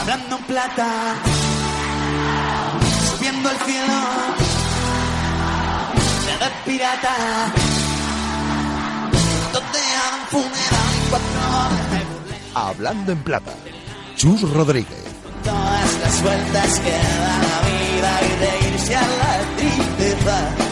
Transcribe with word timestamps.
Hablando 0.00 0.36
en 0.36 0.44
plata, 0.44 1.14
subiendo 3.10 3.50
el 3.50 3.56
cielo, 3.58 3.94
se 6.24 6.44
ve 6.44 6.50
pirata, 6.66 7.16
donde 9.52 9.78
hagan 9.78 10.26
funeral 10.30 10.90
cuatro. 11.10 11.40
Hablando 12.54 13.12
en 13.12 13.22
Plata. 13.22 13.52
Chus 14.16 14.42
Rodríguez. 14.52 15.04
Todas 15.44 15.98
las 16.00 16.22
vueltas 16.22 16.80
que 16.80 16.90
da 16.90 17.38
la 17.38 17.58
vida 17.68 18.20
y 18.22 18.30
reírse 18.44 18.96
a 18.96 19.00
la 19.00 19.56
tristeza. 19.56 20.69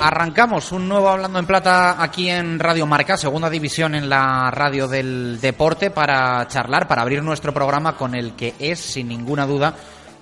Arrancamos 0.00 0.72
un 0.72 0.88
nuevo 0.88 1.08
Hablando 1.08 1.38
en 1.38 1.46
Plata 1.46 2.02
aquí 2.02 2.28
en 2.28 2.58
Radio 2.58 2.86
Marca, 2.86 3.16
segunda 3.16 3.48
división 3.48 3.94
en 3.94 4.08
la 4.08 4.50
radio 4.50 4.88
del 4.88 5.40
deporte, 5.40 5.90
para 5.90 6.46
charlar, 6.48 6.88
para 6.88 7.02
abrir 7.02 7.22
nuestro 7.22 7.52
programa 7.52 7.96
con 7.96 8.14
el 8.14 8.34
que 8.34 8.54
es, 8.58 8.78
sin 8.78 9.08
ninguna 9.08 9.46
duda, 9.46 9.74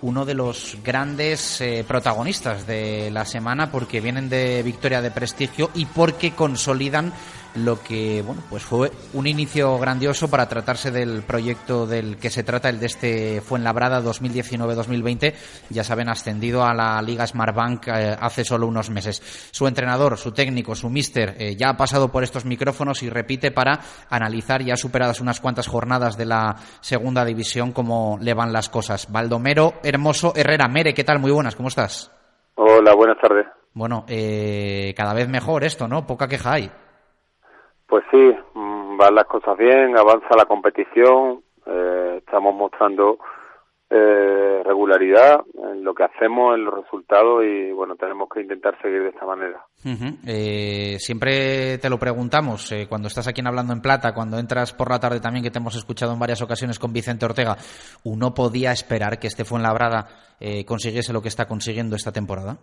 uno 0.02 0.24
de 0.24 0.34
los 0.34 0.78
grandes 0.82 1.60
eh, 1.60 1.84
protagonistas 1.86 2.66
de 2.66 3.10
la 3.10 3.24
semana, 3.24 3.70
porque 3.70 4.00
vienen 4.00 4.28
de 4.28 4.62
victoria 4.62 5.02
de 5.02 5.10
prestigio 5.10 5.70
y 5.74 5.86
porque 5.86 6.32
consolidan 6.32 7.12
lo 7.54 7.80
que 7.82 8.22
bueno 8.22 8.42
pues 8.48 8.62
fue 8.62 8.90
un 9.14 9.26
inicio 9.26 9.78
grandioso 9.78 10.28
para 10.28 10.48
tratarse 10.48 10.90
del 10.90 11.22
proyecto 11.22 11.86
del 11.86 12.16
que 12.16 12.30
se 12.30 12.42
trata 12.42 12.68
el 12.68 12.80
de 12.80 12.86
este 12.86 13.40
Fuenlabrada 13.40 14.00
2019-2020 14.02 15.34
ya 15.70 15.84
saben 15.84 16.08
ascendido 16.08 16.64
a 16.64 16.74
la 16.74 17.00
Liga 17.02 17.26
Smartbank 17.26 17.88
eh, 17.88 18.16
hace 18.18 18.44
solo 18.44 18.66
unos 18.66 18.90
meses. 18.90 19.20
Su 19.52 19.66
entrenador 19.66 20.16
su 20.16 20.32
técnico 20.32 20.74
su 20.74 20.90
mister 20.90 21.34
eh, 21.38 21.56
ya 21.56 21.70
ha 21.70 21.76
pasado 21.76 22.10
por 22.10 22.22
estos 22.22 22.44
micrófonos 22.44 23.02
y 23.02 23.10
repite 23.10 23.50
para 23.50 23.80
analizar 24.08 24.62
ya 24.62 24.76
superadas 24.76 25.20
unas 25.20 25.40
cuantas 25.40 25.66
jornadas 25.66 26.16
de 26.16 26.26
la 26.26 26.56
segunda 26.80 27.24
división 27.24 27.72
cómo 27.72 28.18
le 28.20 28.34
van 28.34 28.52
las 28.52 28.68
cosas. 28.68 29.10
Baldomero 29.10 29.74
Hermoso 29.82 30.32
Herrera 30.36 30.68
Mere 30.68 30.94
qué 30.94 31.04
tal 31.04 31.18
muy 31.18 31.30
buenas 31.32 31.56
cómo 31.56 31.68
estás 31.68 32.10
Hola, 32.54 32.94
buenas 32.94 33.16
tardes. 33.20 33.46
bueno 33.72 34.04
eh, 34.08 34.94
cada 34.96 35.14
vez 35.14 35.28
mejor 35.28 35.64
esto 35.64 35.88
no 35.88 36.06
poca 36.06 36.28
queja 36.28 36.52
hay 36.52 36.70
Pues 37.90 38.04
sí, 38.12 38.32
mm, 38.54 38.96
van 38.96 39.14
las 39.16 39.26
cosas 39.26 39.58
bien, 39.58 39.98
avanza 39.98 40.36
la 40.36 40.44
competición, 40.44 41.42
eh, 41.66 42.14
estamos 42.18 42.54
mostrando 42.54 43.18
eh, 43.90 44.62
regularidad 44.64 45.40
en 45.54 45.82
lo 45.82 45.92
que 45.92 46.04
hacemos, 46.04 46.54
en 46.54 46.64
los 46.64 46.72
resultados 46.72 47.42
y 47.44 47.72
bueno, 47.72 47.96
tenemos 47.96 48.28
que 48.32 48.42
intentar 48.42 48.80
seguir 48.80 49.02
de 49.02 49.08
esta 49.08 49.26
manera. 49.26 49.66
Eh, 50.24 50.96
siempre 51.00 51.78
te 51.78 51.90
lo 51.90 51.98
preguntamos 51.98 52.70
eh, 52.70 52.86
cuando 52.88 53.08
estás 53.08 53.26
aquí 53.26 53.40
en 53.40 53.48
Hablando 53.48 53.72
en 53.72 53.82
Plata, 53.82 54.14
cuando 54.14 54.38
entras 54.38 54.72
por 54.72 54.88
la 54.88 55.00
tarde 55.00 55.18
también, 55.18 55.42
que 55.42 55.50
te 55.50 55.58
hemos 55.58 55.74
escuchado 55.74 56.12
en 56.12 56.20
varias 56.20 56.40
ocasiones 56.40 56.78
con 56.78 56.92
Vicente 56.92 57.24
Ortega. 57.24 57.56
¿Uno 58.04 58.32
podía 58.32 58.70
esperar 58.70 59.18
que 59.18 59.26
este 59.26 59.44
Fuenlabrada 59.44 60.06
eh, 60.38 60.64
consiguiese 60.64 61.12
lo 61.12 61.22
que 61.22 61.28
está 61.28 61.48
consiguiendo 61.48 61.96
esta 61.96 62.12
temporada? 62.12 62.58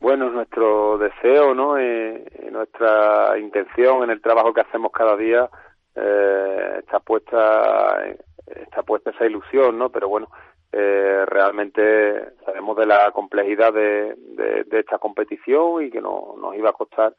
Bueno, 0.00 0.28
es 0.28 0.32
nuestro 0.32 0.98
deseo, 0.98 1.54
¿no? 1.54 1.76
Eh, 1.76 2.24
y 2.46 2.50
nuestra 2.50 3.36
intención 3.38 4.04
en 4.04 4.10
el 4.10 4.22
trabajo 4.22 4.54
que 4.54 4.60
hacemos 4.60 4.92
cada 4.92 5.16
día 5.16 5.48
eh, 5.94 6.76
está 6.78 7.00
puesta 7.00 8.04
está 8.46 8.82
puesta 8.82 9.10
esa 9.10 9.26
ilusión, 9.26 9.78
¿no? 9.78 9.90
Pero 9.90 10.08
bueno, 10.08 10.28
eh, 10.72 11.24
realmente 11.26 12.36
sabemos 12.44 12.76
de 12.76 12.86
la 12.86 13.10
complejidad 13.12 13.72
de, 13.72 14.14
de, 14.16 14.78
esta 14.78 14.98
competición 14.98 15.82
y 15.84 15.90
que 15.90 16.00
no, 16.00 16.34
nos 16.40 16.54
iba 16.54 16.70
a 16.70 16.74
costar 16.74 17.14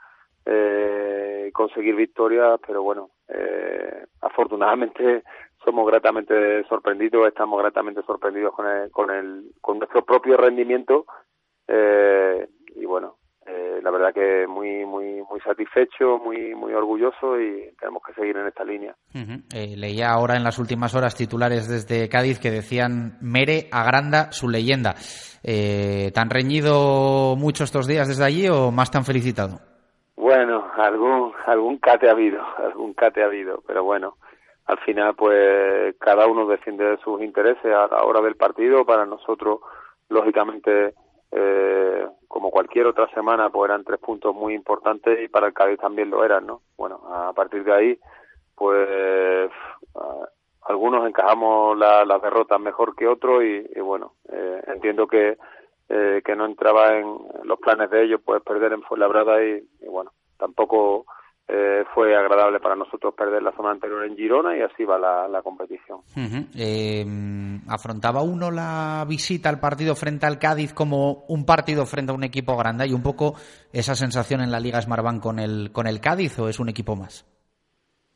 eh, 0.46 1.50
conseguir 1.54 1.96
victorias, 1.96 2.60
pero 2.66 2.84
bueno, 2.84 3.10
eh, 3.28 4.06
afortunadamente 4.22 5.24
somos 5.66 5.86
gratamente 5.88 6.64
sorprendidos, 6.66 7.28
estamos 7.28 7.60
gratamente 7.60 8.02
sorprendidos 8.04 8.54
con 8.54 8.68
el, 8.68 8.92
con 8.92 9.12
el, 9.12 9.52
con 9.62 9.80
nuestro 9.80 10.06
propio 10.06 10.38
rendimiento 10.38 11.06
eh, 11.68 12.48
y 12.80 12.86
bueno, 12.86 13.16
eh, 13.46 13.80
la 13.82 13.92
verdad 13.92 14.14
que 14.14 14.46
muy, 14.48 14.86
muy, 14.86 15.24
muy 15.24 15.40
satisfecho, 15.42 16.20
muy, 16.20 16.54
muy 16.54 16.74
orgulloso 16.74 17.40
y 17.40 17.72
tenemos 17.80 18.04
que 18.06 18.14
seguir 18.14 18.38
en 18.38 18.48
esta 18.48 18.64
línea. 18.64 18.96
Eh, 19.54 19.76
leía 19.76 20.12
ahora 20.12 20.36
en 20.36 20.44
las 20.44 20.60
últimas 20.60 20.94
horas 20.94 21.16
titulares 21.16 21.68
desde 21.68 22.10
Cádiz 22.10 22.40
que 22.40 22.52
decían 22.52 23.18
Mere 23.22 23.68
agranda 23.72 24.32
su 24.32 24.50
leyenda. 24.50 24.94
Eh, 25.44 26.12
¿Te 26.14 26.20
han 26.20 26.30
reñido 26.30 27.36
mucho 27.38 27.64
estos 27.64 27.88
días 27.88 28.08
desde 28.08 28.26
allí 28.26 28.48
o 28.50 28.72
más 28.72 28.92
te 28.92 28.98
han 29.00 29.06
felicitado? 29.06 29.60
Bueno, 30.16 30.70
algún, 30.76 31.34
algún 31.46 31.78
cate 31.78 32.08
ha 32.08 32.12
habido, 32.12 32.42
algún 32.58 32.94
cate 32.94 33.24
ha 33.24 33.28
habido, 33.28 33.64
pero 33.66 33.84
bueno, 33.84 34.18
al 34.66 34.78
final 34.80 35.16
pues 35.16 35.96
cada 36.00 36.28
uno 36.28 36.46
defiende 36.46 36.98
sus 37.04 37.22
intereses 37.22 37.66
a 37.66 37.88
la 37.88 38.04
hora 38.04 38.22
del 38.22 38.36
partido. 38.36 38.86
Para 38.86 39.06
nosotros, 39.06 39.62
lógicamente, 40.10 40.94
eh, 41.32 42.08
como 42.30 42.52
cualquier 42.52 42.86
otra 42.88 43.10
semana, 43.10 43.50
pues 43.50 43.70
eran 43.70 43.84
tres 43.84 44.00
puntos 44.00 44.34
muy 44.36 44.54
importantes 44.54 45.20
y 45.22 45.28
para 45.28 45.48
el 45.48 45.54
Cádiz 45.54 45.80
también 45.80 46.10
lo 46.10 46.24
eran, 46.24 46.46
¿no? 46.48 46.62
Bueno, 46.78 47.02
a 47.12 47.34
partir 47.34 47.64
de 47.66 47.74
ahí, 47.74 48.00
pues 48.56 49.52
algunos 50.68 51.08
encajamos 51.08 51.78
la- 51.78 52.06
las 52.06 52.22
derrotas 52.22 52.60
mejor 52.60 52.96
que 52.96 53.08
otros 53.08 53.44
y, 53.44 53.66
y 53.76 53.80
bueno, 53.82 54.14
eh, 54.32 54.64
entiendo 54.68 55.08
que 55.08 55.38
eh, 55.92 56.22
que 56.24 56.36
no 56.36 56.46
entraba 56.46 56.98
en 57.00 57.08
los 57.46 57.58
planes 57.60 57.90
de 57.90 58.04
ellos 58.04 58.22
pues 58.24 58.44
perder 58.44 58.74
en 58.74 58.84
Fuenlabrada 58.84 59.44
y, 59.44 59.68
y 59.82 59.88
bueno, 59.88 60.12
tampoco 60.38 61.06
eh, 61.52 61.84
fue 61.96 62.16
agradable 62.16 62.60
para 62.60 62.76
nosotros 62.76 63.16
perder 63.16 63.42
la 63.42 63.52
zona 63.54 63.72
anterior 63.72 64.06
en 64.06 64.16
Girona 64.16 64.56
y 64.56 64.62
así 64.62 64.86
va 64.86 65.00
la, 65.00 65.28
la 65.28 65.42
competición. 65.42 66.02
Eh, 66.56 67.04
¿Afrontaba 67.68 68.22
uno 68.22 68.52
la 68.52 69.04
visita 69.08 69.50
al 69.50 69.60
partido 69.60 69.96
frente 69.96 70.28
al 70.28 70.38
Cádiz 70.38 70.76
como 70.76 71.26
un 71.28 71.48
partido 71.48 71.88
frente 71.88 72.12
a 72.12 72.16
un 72.16 72.24
equipo 72.24 72.56
grande? 72.56 72.84
¿Hay 72.84 72.94
un 72.94 73.02
poco 73.02 73.34
esa 73.74 73.96
sensación 73.96 74.42
en 74.42 74.52
la 74.52 74.60
Liga 74.60 74.80
Smartbank 74.80 75.24
con 75.24 75.40
el, 75.40 75.72
con 75.72 75.88
el 75.88 76.00
Cádiz 76.00 76.38
o 76.38 76.50
es 76.50 76.60
un 76.60 76.70
equipo 76.70 76.96
más? 76.96 77.26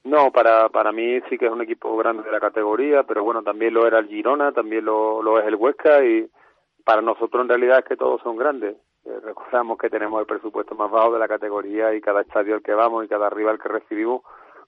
No, 0.04 0.32
para, 0.32 0.70
para 0.70 0.92
mí 0.92 1.20
sí 1.28 1.40
que 1.40 1.48
es 1.48 1.52
un 1.52 1.64
equipo 1.64 1.98
grande 1.98 2.22
de 2.22 2.32
la 2.32 2.40
categoría, 2.40 3.02
pero 3.02 3.24
bueno, 3.24 3.42
también 3.42 3.74
lo 3.74 3.88
era 3.88 3.98
el 3.98 4.10
Girona, 4.10 4.52
también 4.52 4.86
lo, 4.86 5.24
lo 5.24 5.40
es 5.40 5.48
el 5.48 5.56
Huesca 5.56 6.06
y 6.06 6.30
para 6.86 7.02
nosotros 7.02 7.42
en 7.42 7.50
realidad 7.50 7.80
es 7.80 7.86
que 7.86 7.98
todos 7.98 8.22
son 8.22 8.38
grandes. 8.38 8.76
Eh, 9.06 9.20
recordamos 9.22 9.78
que 9.78 9.90
tenemos 9.90 10.20
el 10.20 10.26
presupuesto 10.26 10.76
más 10.76 10.90
bajo 10.90 11.14
de 11.14 11.20
la 11.20 11.28
categoría 11.28 11.94
y 11.94 12.02
cada 12.02 12.22
estadio 12.22 12.56
al 12.56 12.62
que 12.62 12.74
vamos 12.74 13.04
y 13.04 13.08
cada 13.08 13.30
rival 13.30 13.60
que 13.60 13.70
recibimos 13.70 14.22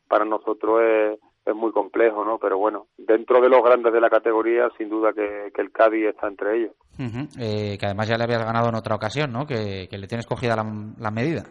para 0.07 0.25
nosotros 0.25 0.81
es, 0.81 1.19
es 1.45 1.55
muy 1.55 1.71
complejo, 1.71 2.25
¿no? 2.25 2.37
Pero 2.37 2.57
bueno, 2.57 2.87
dentro 2.97 3.39
de 3.39 3.49
los 3.49 3.63
grandes 3.63 3.93
de 3.93 4.01
la 4.01 4.09
categoría, 4.09 4.69
sin 4.77 4.89
duda 4.89 5.13
que, 5.13 5.51
que 5.53 5.61
el 5.61 5.71
Cádiz 5.71 6.07
está 6.07 6.27
entre 6.27 6.57
ellos. 6.57 6.75
Ujú. 6.99 7.27
Eh, 7.39 7.77
que 7.79 7.85
además 7.85 8.07
ya 8.07 8.17
le 8.17 8.23
habías 8.23 8.43
ganado 8.43 8.69
en 8.69 8.75
otra 8.75 8.95
ocasión, 8.95 9.31
¿no? 9.31 9.45
Que, 9.45 9.87
que 9.89 9.97
le 9.97 10.07
tienes 10.07 10.25
cogida 10.25 10.55
la, 10.55 10.65
la 10.99 11.11
medida. 11.11 11.43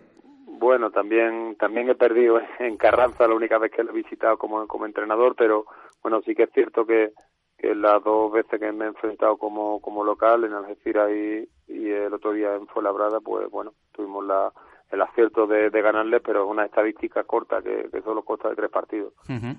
Bueno, 0.47 0.91
también 0.91 1.57
también 1.59 1.89
he 1.91 1.95
perdido 1.95 2.41
en 2.59 2.77
Carranza 2.77 3.29
la 3.29 3.35
única 3.35 3.59
vez 3.59 3.71
que 3.71 3.85
lo 3.85 3.91
he 3.91 4.03
visitado 4.03 4.37
como, 4.37 4.67
como 4.67 4.87
entrenador, 4.87 5.35
pero 5.37 5.67
bueno, 6.03 6.21
sí 6.23 6.35
que 6.35 6.45
es 6.45 6.51
cierto 6.53 6.85
que, 6.85 7.13
que 7.59 7.75
las 7.75 8.03
dos 8.05 8.33
veces 8.33 8.61
que 8.61 8.73
me 8.73 8.85
he 8.85 8.89
enfrentado 8.89 9.37
como, 9.37 9.81
como 9.81 10.05
local, 10.05 10.45
en 10.45 10.53
Algeciras 10.53 11.11
y, 11.11 11.49
y 11.69 11.91
el 11.91 12.13
otro 12.13 12.33
día 12.33 12.55
en 12.55 12.67
Fuenlabrada, 12.67 13.21
pues 13.21 13.51
bueno, 13.51 13.73
tuvimos 13.93 14.25
la, 14.27 14.53
el 14.91 15.01
acierto 15.01 15.47
de, 15.47 15.71
de 15.71 15.83
ganarles, 15.83 16.21
pero 16.25 16.45
es 16.45 16.51
una 16.51 16.67
estadística 16.67 17.25
corta 17.25 17.63
que, 17.63 17.89
que 17.91 18.03
solo 18.03 18.23
consta 18.23 18.49
de 18.51 18.57
tres 18.57 18.71
partidos. 18.71 19.13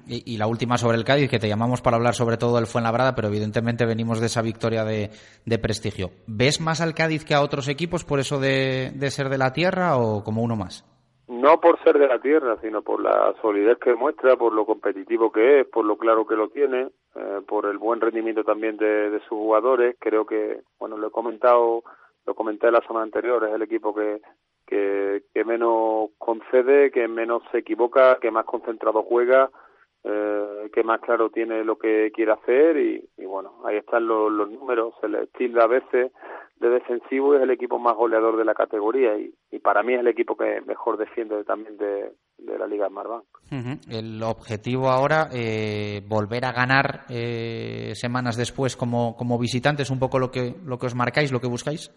Y, 0.07 0.33
y 0.33 0.37
la 0.37 0.47
última 0.47 0.77
sobre 0.77 0.97
el 0.97 1.03
Cádiz, 1.03 1.29
que 1.29 1.39
te 1.39 1.47
llamamos 1.47 1.81
para 1.81 1.97
hablar 1.97 2.13
sobre 2.13 2.37
todo 2.37 2.55
del 2.55 2.67
Fuenlabrada, 2.67 3.15
pero 3.15 3.27
evidentemente 3.27 3.85
venimos 3.85 4.19
de 4.19 4.27
esa 4.27 4.41
victoria 4.41 4.83
de, 4.83 5.09
de 5.45 5.59
prestigio. 5.59 6.11
¿Ves 6.27 6.61
más 6.61 6.81
al 6.81 6.93
Cádiz 6.93 7.25
que 7.25 7.33
a 7.33 7.41
otros 7.41 7.67
equipos 7.67 8.05
por 8.05 8.19
eso 8.19 8.39
de, 8.39 8.91
de 8.95 9.11
ser 9.11 9.29
de 9.29 9.37
la 9.37 9.53
tierra 9.53 9.97
o 9.97 10.23
como 10.23 10.41
uno 10.41 10.55
más? 10.55 10.85
No 11.27 11.59
por 11.59 11.81
ser 11.83 11.97
de 11.97 12.07
la 12.07 12.19
tierra, 12.19 12.57
sino 12.61 12.83
por 12.83 13.01
la 13.01 13.33
solidez 13.41 13.79
que 13.79 13.95
muestra, 13.95 14.35
por 14.37 14.53
lo 14.53 14.65
competitivo 14.65 15.31
que 15.31 15.61
es, 15.61 15.67
por 15.67 15.83
lo 15.83 15.97
claro 15.97 16.27
que 16.27 16.35
lo 16.35 16.49
tiene, 16.49 16.89
eh, 17.15 17.41
por 17.47 17.65
el 17.65 17.79
buen 17.79 17.99
rendimiento 17.99 18.43
también 18.43 18.77
de, 18.77 19.09
de 19.09 19.19
sus 19.21 19.29
jugadores. 19.29 19.95
Creo 19.99 20.27
que, 20.27 20.61
bueno, 20.77 20.97
lo 20.97 21.07
he 21.07 21.11
comentado, 21.11 21.83
lo 22.27 22.35
comenté 22.35 22.67
en 22.67 22.73
la 22.73 22.83
zona 22.87 23.01
anterior, 23.01 23.43
es 23.43 23.53
el 23.53 23.63
equipo 23.63 23.95
que, 23.95 24.21
que, 24.67 25.23
que 25.33 25.43
menos 25.43 26.11
concede, 26.19 26.91
que 26.91 27.07
menos 27.07 27.41
se 27.51 27.59
equivoca, 27.59 28.19
que 28.19 28.29
más 28.29 28.45
concentrado 28.45 29.01
juega, 29.01 29.49
eh, 30.03 30.69
que 30.71 30.83
más 30.83 31.01
claro 31.01 31.31
tiene 31.31 31.63
lo 31.63 31.79
que 31.79 32.11
quiere 32.13 32.33
hacer 32.33 32.77
y, 32.77 33.09
y 33.17 33.25
bueno, 33.25 33.61
ahí 33.65 33.77
están 33.77 34.07
los, 34.07 34.31
los 34.31 34.51
números. 34.51 34.93
Se 35.01 35.07
le 35.07 35.25
tilda 35.27 35.63
a 35.63 35.67
veces 35.67 36.11
de 36.59 36.69
defensivo 36.69 37.33
y 37.33 37.37
es 37.37 37.43
el 37.43 37.51
equipo 37.51 37.77
más 37.79 37.95
goleador 37.95 38.37
de 38.37 38.45
la 38.45 38.53
categoría 38.53 39.17
y, 39.17 39.33
y 39.51 39.59
para 39.59 39.83
mí 39.83 39.93
es 39.93 39.99
el 39.99 40.07
equipo 40.07 40.37
que 40.37 40.61
mejor 40.61 40.97
defiende 40.97 41.43
también 41.43 41.77
de, 41.77 42.13
de 42.37 42.57
la 42.57 42.67
Liga 42.67 42.87
Smartbank. 42.87 43.25
Ujú. 43.51 43.79
El 43.89 44.23
objetivo 44.23 44.89
ahora, 44.89 45.27
eh, 45.33 46.01
volver 46.07 46.45
a 46.45 46.53
ganar 46.53 47.01
eh, 47.09 47.91
semanas 47.95 48.37
después 48.37 48.75
como, 48.77 49.15
como 49.17 49.37
visitantes, 49.37 49.89
un 49.89 49.99
poco 49.99 50.17
lo 50.17 50.31
que, 50.31 50.55
lo 50.65 50.77
que 50.77 50.85
os 50.85 50.95
marcáis, 50.95 51.31
lo 51.31 51.41
que 51.41 51.47
buscáis. 51.47 51.91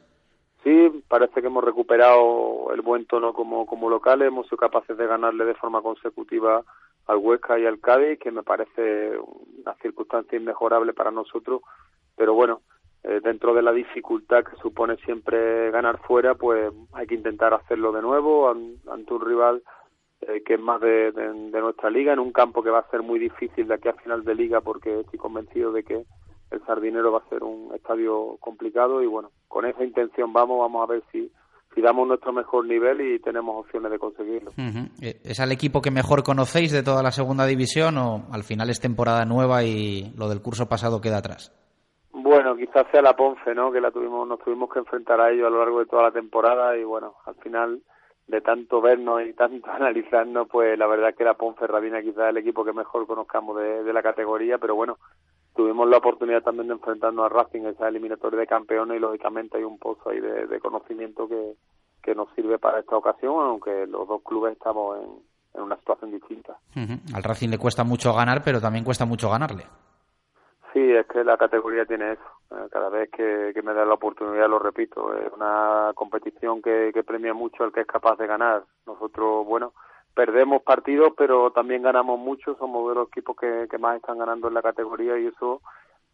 Sí, 0.65 1.05
parece 1.07 1.41
que 1.41 1.47
hemos 1.47 1.65
recuperado 1.65 2.73
el 2.75 2.83
buen 2.83 3.07
tono 3.07 3.33
como, 3.33 3.65
como 3.65 3.89
locales, 3.89 4.29
hemos 4.29 4.47
sido 4.47 4.59
capaces 4.59 4.97
de 4.97 5.07
ganarle 5.07 5.45
de 5.45 5.55
forma 5.55 5.81
consecutiva 5.81 6.63
al 7.07 7.17
Huesca 7.17 7.59
y 7.59 7.65
al 7.65 7.81
Cádiz, 7.81 8.19
que 8.19 8.31
me 8.31 8.43
parece 8.43 9.17
una 9.17 9.75
circunstancia 9.81 10.37
inmejorable 10.37 10.93
para 10.93 11.11
nosotros, 11.11 11.63
pero 12.17 12.35
bueno, 12.35 12.61
dentro 13.29 13.55
de 13.55 13.63
la 13.63 13.73
dificultad 13.73 14.45
que 14.45 14.57
supone 14.57 14.97
siempre 15.05 15.71
ganar 15.71 16.01
fuera, 16.01 16.35
pues 16.35 16.73
hay 16.93 17.07
que 17.07 17.15
intentar 17.15 17.53
hacerlo 17.53 17.93
de 17.93 18.03
nuevo 18.03 18.49
ante 18.51 19.15
un 19.15 19.21
rival 19.21 19.63
eh, 20.23 20.43
que 20.45 20.55
es 20.55 20.61
más 20.61 20.81
de, 20.81 21.13
nuestra 21.53 21.91
liga, 21.91 22.13
en 22.13 22.19
un 22.19 22.33
campo 22.33 22.63
que 22.63 22.71
va 22.71 22.81
a 22.81 22.91
ser 22.91 23.03
muy 23.03 23.19
difícil 23.19 23.69
de 23.69 23.75
aquí 23.75 23.89
a 23.89 23.93
final 23.93 24.25
de 24.25 24.35
liga, 24.35 24.61
porque 24.61 25.01
estoy 25.01 25.19
convencido 25.19 25.73
de 25.73 25.85
que 25.85 26.05
el 26.51 26.67
Sardinero 26.67 27.13
va 27.13 27.19
a 27.19 27.29
ser 27.29 27.45
un 27.45 27.73
estadio 27.75 28.39
complicado 28.41 29.03
y 29.03 29.07
bueno, 29.07 29.31
con 29.47 29.67
esa 29.67 29.85
intención 29.85 30.33
vamos, 30.33 30.59
vamos 30.59 30.83
a 30.83 30.93
ver 30.93 31.03
si 31.13 31.31
si 31.75 31.83
damos 31.83 32.09
nuestro 32.09 32.33
mejor 32.33 32.67
nivel 32.67 33.01
y 33.03 33.21
tenemos 33.21 33.55
opciones 33.55 33.93
de 33.93 33.99
conseguirlo. 33.99 34.53
Eh, 35.03 35.21
¿Es 35.23 35.39
al 35.39 35.53
equipo 35.53 35.83
que 35.83 35.91
mejor 35.91 36.23
conocéis 36.23 36.73
de 36.73 36.83
toda 36.83 37.03
la 37.03 37.13
segunda 37.13 37.45
división 37.45 37.99
o 37.99 38.27
al 38.33 38.43
final 38.43 38.71
es 38.71 38.81
temporada 38.81 39.27
nueva 39.27 39.63
y 39.65 40.13
lo 40.17 40.31
del 40.31 40.41
curso 40.41 40.67
pasado 40.67 41.03
queda 41.03 41.19
atrás? 41.19 41.53
Bueno, 42.29 42.55
quizás 42.57 42.87
sea 42.93 43.01
la 43.01 43.17
Ponce, 43.17 43.55
¿no? 43.55 43.73
Que 43.73 43.81
la 43.81 43.91
tuvimos, 43.91 44.29
nos 44.29 44.39
tuvimos 44.41 44.71
que 44.71 44.81
enfrentar 44.81 45.19
a 45.19 45.31
ellos 45.31 45.47
a 45.47 45.51
lo 45.51 45.61
largo 45.61 45.79
de 45.79 45.87
toda 45.87 46.03
la 46.03 46.11
temporada 46.11 46.77
y 46.77 46.85
bueno, 46.85 47.15
al 47.25 47.35
final 47.37 47.81
de 48.27 48.43
tanto 48.43 48.83
vernos 48.83 49.23
y 49.23 49.33
tanto 49.33 49.71
analizarnos, 49.73 50.47
pues 50.47 50.79
la 50.79 50.87
verdad 50.87 51.15
que 51.15 51.25
la 51.25 51.39
Ponce 51.39 51.67
Rabina 51.67 52.03
quizás 52.03 52.25
es 52.25 52.29
el 52.29 52.37
equipo 52.37 52.67
que 52.67 52.75
mejor 52.75 53.07
conozcamos 53.07 53.57
de, 53.57 53.93
la 53.95 54.03
categoría, 54.03 54.59
pero 54.59 54.75
bueno, 54.75 54.99
tuvimos 55.57 55.89
la 55.89 55.97
oportunidad 55.97 56.43
también 56.43 56.69
de 56.69 56.75
enfrentarnos 56.75 57.25
a 57.25 57.31
Racing 57.31 57.61
en 57.61 57.69
esa 57.69 57.89
eliminatoria 57.89 58.41
de 58.41 58.47
campeones 58.47 58.99
y 58.99 59.01
lógicamente 59.01 59.57
hay 59.57 59.65
un 59.65 59.79
pozo 59.79 60.11
ahí 60.11 60.21
de, 60.21 60.61
conocimiento 60.61 61.27
que, 61.27 61.55
que 62.03 62.15
nos 62.15 62.29
sirve 62.35 62.59
para 62.59 62.81
esta 62.81 62.95
ocasión, 62.95 63.43
aunque 63.43 63.87
los 63.87 64.07
dos 64.07 64.21
clubes 64.23 64.53
estamos 64.53 64.99
en, 64.99 65.11
en 65.55 65.63
una 65.63 65.77
situación 65.77 66.11
distinta. 66.11 66.59
Al 67.15 67.23
Racing 67.23 67.49
le 67.49 67.57
cuesta 67.57 67.85
mucho 67.85 68.13
ganar, 68.13 68.43
pero 68.45 68.61
también 68.61 68.85
cuesta 68.85 69.07
mucho 69.07 69.31
ganarle. 69.31 69.65
Sí, 70.79 70.93
es 70.93 71.07
que 71.07 71.25
la 71.25 71.37
categoría 71.37 71.85
tiene 71.87 72.13
eso. 72.13 72.23
Eh, 72.53 72.69
cada 72.71 72.89
vez 72.89 73.11
que, 73.11 73.53
me 73.65 73.75
da 73.75 73.85
la 73.85 73.95
oportunidad 73.95 74.49
lo 74.49 74.61
repito. 74.61 75.13
Es 75.13 75.33
una 75.33 75.91
competición 75.95 76.63
que, 76.63 76.93
premia 77.05 77.35
mucho 77.35 77.65
al 77.65 77.73
que 77.73 77.81
es 77.81 77.87
capaz 77.87 78.17
de 78.17 78.29
ganar. 78.29 78.63
Nosotros, 78.87 79.45
bueno, 79.45 79.73
perdemos 80.15 80.63
partidos, 80.63 81.15
pero 81.17 81.51
también 81.51 81.83
ganamos 81.83 82.21
mucho. 82.21 82.55
Somos 82.57 82.89
de 82.91 82.95
los 82.95 83.09
equipos 83.09 83.37
que, 83.37 83.79
más 83.79 83.97
están 83.97 84.19
ganando 84.19 84.47
en 84.47 84.55
la 84.55 84.63
categoría 84.63 85.19
y 85.19 85.27
eso 85.27 85.63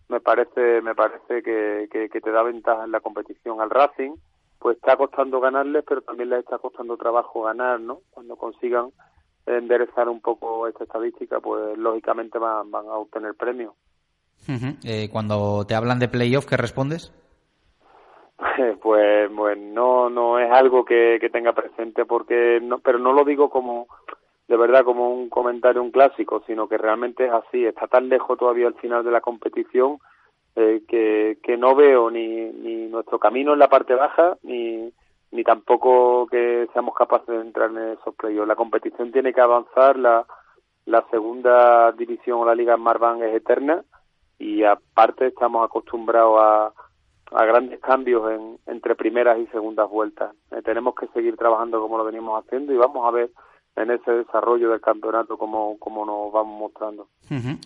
me 0.08 0.20
parece 0.20 0.80
me 0.82 0.94
parece 0.94 1.42
que, 1.42 1.88
que, 1.90 2.20
te 2.20 2.30
da 2.30 2.42
ventaja 2.42 2.84
en 2.84 2.92
la 2.92 3.00
competición. 3.00 3.60
Al 3.60 3.68
Racing, 3.68 4.12
pues 4.60 4.78
está 4.78 4.96
costando 4.96 5.40
ganarles, 5.40 5.84
pero 5.86 6.00
también 6.00 6.30
les 6.30 6.38
está 6.40 6.56
costando 6.56 6.96
trabajo 6.96 7.42
ganar, 7.42 7.80
¿no? 7.80 8.00
Cuando 8.12 8.36
consigan 8.36 8.92
enderezar 9.44 10.08
un 10.08 10.22
poco 10.22 10.66
esta 10.68 10.84
estadística, 10.84 11.40
pues 11.40 11.76
lógicamente 11.76 12.38
van, 12.38 12.70
van 12.70 12.86
a 12.86 12.94
obtener 12.94 13.34
premios. 13.34 13.74
Eh, 14.84 15.08
cuando 15.10 15.64
te 15.66 15.74
hablan 15.74 15.98
de 15.98 16.08
playoff, 16.08 16.46
¿qué 16.46 16.56
respondes? 16.56 17.12
Pues, 18.82 19.30
pues 19.34 19.58
no, 19.58 20.10
no 20.10 20.38
es 20.38 20.50
algo 20.52 20.84
que, 20.84 21.18
tenga 21.32 21.52
presente 21.52 22.04
porque, 22.04 22.60
no, 22.62 22.78
pero 22.78 22.98
no 22.98 23.12
lo 23.12 23.24
digo 23.24 23.48
como, 23.48 23.86
de 24.46 24.56
verdad, 24.56 24.84
como 24.84 25.10
un 25.10 25.28
comentario, 25.30 25.82
un 25.82 25.90
clásico, 25.90 26.42
sino 26.46 26.68
que 26.68 26.76
realmente 26.76 27.26
es 27.26 27.32
así. 27.32 27.64
Está 27.64 27.86
tan 27.86 28.08
lejos 28.08 28.38
todavía 28.38 28.66
al 28.66 28.74
final 28.74 29.02
de 29.02 29.10
la 29.10 29.22
competición 29.22 29.98
eh, 30.54 30.82
que, 30.86 31.38
que 31.42 31.56
no 31.56 31.74
veo 31.74 32.10
ni, 32.10 32.26
ni 32.28 32.86
nuestro 32.86 33.18
camino 33.18 33.54
en 33.54 33.58
la 33.58 33.68
parte 33.68 33.94
baja 33.94 34.36
ni, 34.42 34.92
ni 35.32 35.42
tampoco 35.42 36.26
que 36.28 36.68
seamos 36.72 36.94
capaces 36.94 37.28
de 37.28 37.40
entrar 37.40 37.70
en 37.70 37.98
esos 37.98 38.14
playoffs. 38.14 38.48
La 38.48 38.56
competición 38.56 39.10
tiene 39.10 39.32
que 39.32 39.40
avanzar, 39.40 39.98
la, 39.98 40.24
la 40.86 41.04
segunda 41.10 41.90
división 41.92 42.38
o 42.40 42.44
la 42.44 42.54
Liga 42.54 42.76
Marván 42.76 43.22
es 43.22 43.34
eterna 43.34 43.82
y 44.38 44.64
aparte 44.64 45.28
estamos 45.28 45.64
acostumbrados 45.64 46.40
a, 46.40 46.72
a 47.32 47.44
grandes 47.44 47.80
cambios 47.80 48.30
en, 48.32 48.58
entre 48.66 48.94
primeras 48.94 49.38
y 49.38 49.46
segundas 49.46 49.88
vueltas. 49.90 50.34
Eh, 50.50 50.62
tenemos 50.62 50.94
que 50.94 51.06
seguir 51.08 51.36
trabajando 51.36 51.80
como 51.80 51.98
lo 51.98 52.04
venimos 52.04 52.42
haciendo 52.44 52.72
y 52.72 52.76
vamos 52.76 53.06
a 53.06 53.10
ver 53.10 53.30
en 53.76 53.90
ese 53.90 54.10
desarrollo 54.12 54.70
del 54.70 54.80
campeonato 54.80 55.36
cómo, 55.36 55.76
cómo 55.78 56.06
nos 56.06 56.32
vamos 56.32 56.60
mostrando. 56.60 57.08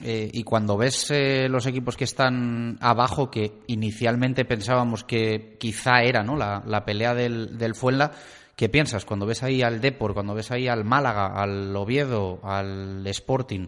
Eh, 0.03 0.31
y 0.33 0.43
cuando 0.43 0.79
ves 0.79 1.11
eh, 1.11 1.49
los 1.51 1.67
equipos 1.67 1.97
que 1.97 2.05
están 2.05 2.79
abajo, 2.81 3.31
que 3.31 3.53
inicialmente 3.67 4.47
pensábamos 4.47 5.05
que 5.05 5.57
quizá 5.59 6.01
era 6.03 6.23
¿no? 6.23 6.37
la, 6.37 6.63
la 6.67 6.85
pelea 6.85 7.15
del, 7.15 7.59
del 7.59 7.75
Fuenla, 7.75 8.13
¿qué 8.57 8.71
piensas 8.71 9.05
cuando 9.05 9.27
ves 9.27 9.43
ahí 9.43 9.61
al 9.61 9.83
Depor, 9.83 10.15
cuando 10.15 10.35
ves 10.35 10.51
ahí 10.51 10.67
al 10.67 10.85
Málaga, 10.85 11.27
al 11.27 11.77
Oviedo, 11.77 12.39
al 12.43 13.07
Sporting? 13.09 13.67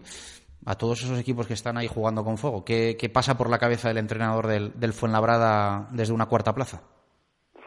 A 0.65 0.75
todos 0.75 1.03
esos 1.03 1.19
equipos 1.19 1.47
que 1.47 1.53
están 1.53 1.77
ahí 1.77 1.87
jugando 1.87 2.23
con 2.23 2.37
fuego? 2.37 2.63
¿Qué, 2.65 3.11
pasa 3.13 3.37
por 3.37 3.49
la 3.49 3.57
cabeza 3.57 3.87
del 3.87 3.97
entrenador 3.97 4.47
del, 4.47 4.79
del, 4.79 4.93
Fuenlabrada 4.93 5.87
desde 5.91 6.13
una 6.13 6.27
cuarta 6.27 6.53
plaza? 6.53 6.81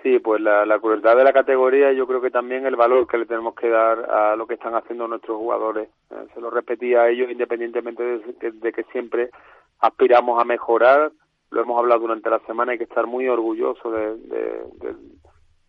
Sí, 0.02 0.18
pues 0.18 0.40
la, 0.42 0.66
la 0.66 0.78
crueldad 0.78 1.16
de 1.16 1.24
la 1.24 1.32
categoría 1.32 1.90
y 1.90 1.96
yo 1.96 2.06
creo 2.06 2.20
que 2.20 2.30
también 2.30 2.66
el 2.66 2.76
valor 2.76 3.06
que 3.06 3.16
le 3.16 3.24
tenemos 3.24 3.54
que 3.54 3.70
dar 3.70 4.10
a 4.10 4.36
lo 4.36 4.46
que 4.46 4.54
están 4.54 4.74
haciendo 4.74 5.08
nuestros 5.08 5.38
jugadores. 5.38 5.88
Eh, 6.10 6.26
se 6.34 6.40
lo 6.42 6.50
repetía 6.50 7.00
a 7.00 7.08
ellos 7.08 7.30
independientemente 7.30 8.02
de, 8.02 8.72
que 8.72 8.84
siempre 8.92 9.30
aspiramos 9.80 10.40
a 10.40 10.44
mejorar. 10.44 11.10
Lo 11.50 11.62
hemos 11.62 11.78
hablado 11.78 12.02
durante 12.02 12.28
la 12.28 12.40
semana, 12.40 12.72
hay 12.72 12.78
que 12.78 12.84
estar 12.84 13.06
muy 13.06 13.28
orgulloso 13.28 13.90
de, 13.90 14.16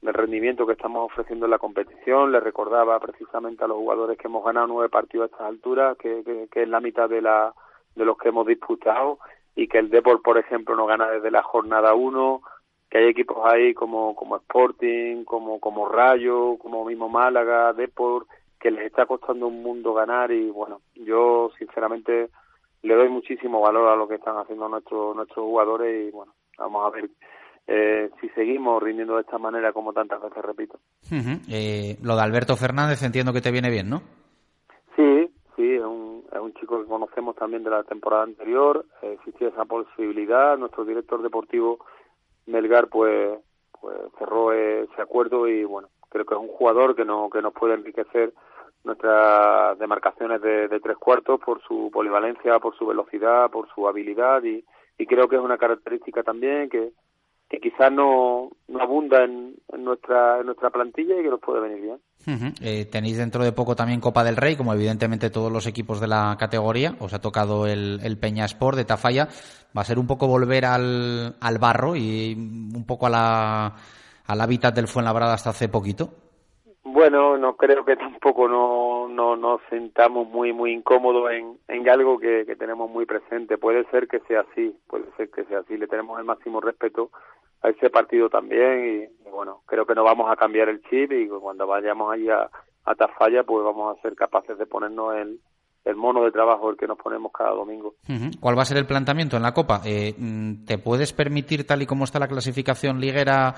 del 0.02 0.14
rendimiento 0.14 0.66
que 0.66 0.74
estamos 0.74 1.12
ofreciendo 1.12 1.46
en 1.46 1.52
la 1.52 1.60
competición. 1.60 2.32
Le 2.32 2.40
recordaba 2.40 3.00
precisamente 3.00 3.64
a 3.64 3.68
los 3.68 3.78
jugadores 3.78 4.18
que 4.18 4.28
hemos 4.28 4.44
ganado 4.44 4.68
nueve 4.68 4.90
partidos 4.90 5.30
a 5.30 5.32
estas 5.32 5.48
alturas, 5.48 5.98
que, 5.98 6.48
es 6.54 6.68
la 6.68 6.80
mitad 6.80 7.10
de, 7.10 7.22
la, 7.22 7.54
de 7.96 8.06
los 8.06 8.18
que 8.18 8.30
hemos 8.30 8.46
disputado, 8.46 9.20
y 9.56 9.68
que 9.68 9.80
el 9.80 9.90
Deport, 9.90 10.22
por 10.22 10.38
ejemplo, 10.38 10.76
no 10.76 10.86
gana 10.86 11.10
desde 11.10 11.32
la 11.32 11.44
jornada 11.44 11.94
uno, 11.94 12.42
que 12.90 13.00
hay 13.00 13.06
equipos 13.08 13.38
ahí 13.46 13.74
como, 13.74 14.16
como 14.16 14.38
Sporting, 14.38 15.24
como, 15.24 15.60
como 15.60 15.88
Rayo, 15.88 16.58
como 16.58 16.86
mismo 16.86 17.10
Málaga, 17.10 17.74
Deport, 17.74 18.28
que 18.60 18.72
les 18.72 18.86
está 18.86 19.06
costando 19.06 19.48
un 19.48 19.62
mundo 19.62 19.94
ganar 19.94 20.32
y 20.32 20.50
bueno, 20.50 20.82
yo 20.96 21.52
sinceramente 21.58 22.30
le 22.82 22.96
doy 22.96 23.10
muchísimo 23.10 23.62
valor 23.62 23.90
a 23.90 23.96
lo 23.96 24.08
que 24.08 24.16
están 24.16 24.38
haciendo 24.38 24.68
nuestros 24.70 25.16
nuestros 25.16 25.44
jugadores 25.46 26.08
y 26.08 26.12
bueno, 26.12 26.34
vamos 26.58 26.86
a 26.86 26.90
ver 26.90 27.10
eh, 27.68 28.10
si 28.22 28.30
seguimos 28.30 28.82
rindiendo 28.82 29.16
de 29.16 29.22
esta 29.22 29.38
manera 29.38 29.74
como 29.74 29.92
tantas 29.94 30.22
veces 30.22 30.44
repito. 30.44 30.80
eh, 31.50 31.98
lo 32.04 32.16
de 32.16 32.22
Alberto 32.22 32.56
Fernández 32.56 33.02
entiendo 33.04 33.34
que 33.34 33.42
te 33.42 33.52
viene 33.52 33.70
bien, 33.70 33.90
¿no? 33.90 34.02
Sí, 34.96 35.30
sí, 35.56 35.74
es 35.76 35.82
un, 35.84 36.24
es 36.32 36.40
un 36.40 36.54
chico 36.54 36.80
que 36.82 36.88
conocemos 36.88 37.36
también 37.36 37.64
de 37.64 37.72
la 37.72 37.84
temporada 37.84 38.24
anterior, 38.24 38.86
eh, 39.02 39.14
existía 39.14 39.50
esa 39.50 39.66
posibilidad, 39.66 40.58
nuestro 40.58 40.86
director 40.86 41.22
deportivo 41.22 41.80
Melgar 42.46 42.88
pues, 42.90 43.40
pues 43.82 43.98
cerró 44.20 44.54
ese 44.54 45.02
acuerdo 45.02 45.48
y 45.48 45.64
bueno, 45.64 45.90
creo 46.10 46.26
que 46.26 46.36
es 46.36 46.40
un 46.40 46.48
jugador 46.48 46.96
que, 46.96 47.04
no, 47.04 47.30
que 47.32 47.42
nos 47.42 47.54
puede 47.54 47.74
enriquecer 47.74 48.34
nuestras 48.84 49.80
demarcaciones 49.80 50.40
de, 50.42 50.68
de 50.68 50.80
tres 50.80 50.96
cuartos 50.98 51.40
por 51.44 51.60
su 51.64 51.90
polivalencia, 51.92 52.60
por 52.60 52.78
su 52.78 52.86
velocidad, 52.86 53.50
por 53.50 53.68
su 53.74 53.88
habilidad 53.88 54.44
y, 54.44 54.64
y 55.00 55.08
creo 55.08 55.28
que 55.28 55.38
es 55.38 55.42
una 55.42 55.58
característica 55.58 56.22
también 56.22 56.70
que, 56.70 56.92
que 57.56 57.70
quizás 57.70 57.92
no, 57.92 58.50
no 58.68 58.82
abunda 58.82 59.24
en, 59.24 59.56
nuestra, 59.78 60.40
en 60.40 60.48
nuestra 60.48 60.70
plantilla 60.70 61.20
y 61.20 61.24
que 61.24 61.30
nos 61.30 61.40
puede 61.40 61.62
venir 61.62 61.82
bien. 61.82 62.00
Eh, 62.62 62.86
tenéis 62.86 63.18
dentro 63.18 63.44
de 63.44 63.52
poco 63.52 63.76
también 63.76 64.02
Copa 64.02 64.24
del 64.24 64.36
Rey, 64.36 64.56
como 64.56 64.74
evidentemente 64.74 65.30
todos 65.30 65.52
los 65.52 65.68
equipos 65.68 66.00
de 66.00 66.08
la 66.08 66.36
categoría. 66.40 66.96
Os 67.00 67.14
ha 67.14 67.22
tocado 67.22 67.68
el, 67.68 68.00
el 68.04 68.18
Peña 68.18 68.46
Sport 68.46 68.78
de 68.78 68.86
Tafalla. 68.86 69.28
Va 69.78 69.82
a 69.82 69.86
ser 69.86 70.00
un 70.00 70.08
poco 70.08 70.28
volver 70.28 70.66
al, 70.66 71.36
al 71.40 71.58
barro 71.60 71.96
y 71.96 72.34
un 72.34 72.86
poco 72.86 73.08
a 73.08 73.10
la, 73.10 73.76
al 74.26 74.42
hábitat 74.42 74.76
del 74.76 74.88
Fuenlabrada 74.88 75.34
hasta 75.34 75.52
hace 75.52 75.70
poquito. 75.70 76.10
Bueno, 76.84 77.38
no 77.38 77.56
creo 77.56 77.84
que 77.84 77.96
tampoco 77.96 78.48
no, 78.48 79.08
no 79.08 79.36
nos 79.36 79.62
sintamos 79.70 80.28
muy 80.28 80.54
muy 80.54 80.72
incómodos 80.72 81.30
en, 81.32 81.58
en 81.68 81.90
algo 81.90 82.18
que, 82.18 82.46
que 82.46 82.56
tenemos 82.56 82.90
muy 82.90 83.06
presente. 83.06 83.58
Puede 83.58 83.86
ser 83.92 84.08
que 84.08 84.20
sea 84.22 84.42
así, 84.42 84.76
puede 84.88 85.06
ser 85.18 85.30
que 85.30 85.44
sea 85.46 85.60
así. 85.60 85.78
Le 85.78 85.88
tenemos 85.88 86.18
el 86.20 86.26
máximo 86.26 86.62
respeto 86.62 87.12
a 87.66 87.70
ese 87.70 87.90
partido 87.90 88.30
también 88.30 89.10
y, 89.26 89.30
bueno, 89.30 89.64
creo 89.66 89.86
que 89.86 89.96
no 89.96 90.04
vamos 90.04 90.32
a 90.32 90.36
cambiar 90.36 90.70
el 90.70 90.82
chip 90.84 91.12
y 91.12 91.28
cuando 91.28 91.66
vayamos 91.66 92.14
allí 92.14 92.30
a, 92.30 92.50
a 92.86 92.96
Tafalla 92.96 93.44
pues 93.44 93.64
vamos 93.66 93.98
a 93.98 94.02
ser 94.02 94.16
capaces 94.16 94.58
de 94.58 94.66
ponernos 94.66 95.16
el, 95.16 95.40
el 95.86 95.96
mono 95.96 96.24
de 96.24 96.32
trabajo 96.32 96.70
el 96.70 96.78
que 96.78 96.88
nos 96.88 96.98
ponemos 96.98 97.32
cada 97.32 97.52
domingo. 97.52 97.96
¿Cuál 98.40 98.58
va 98.58 98.64
a 98.64 98.66
ser 98.66 98.78
el 98.78 98.88
planteamiento 98.88 99.38
en 99.38 99.44
la 99.44 99.54
Copa? 99.54 99.82
Eh, 99.86 100.16
mm, 100.18 100.66
¿Te 100.66 100.78
puedes 100.80 101.14
permitir, 101.14 101.66
tal 101.66 101.82
y 101.82 101.86
como 101.86 102.04
está 102.04 102.20
la 102.20 102.28
clasificación 102.28 103.00
liguera, 103.00 103.54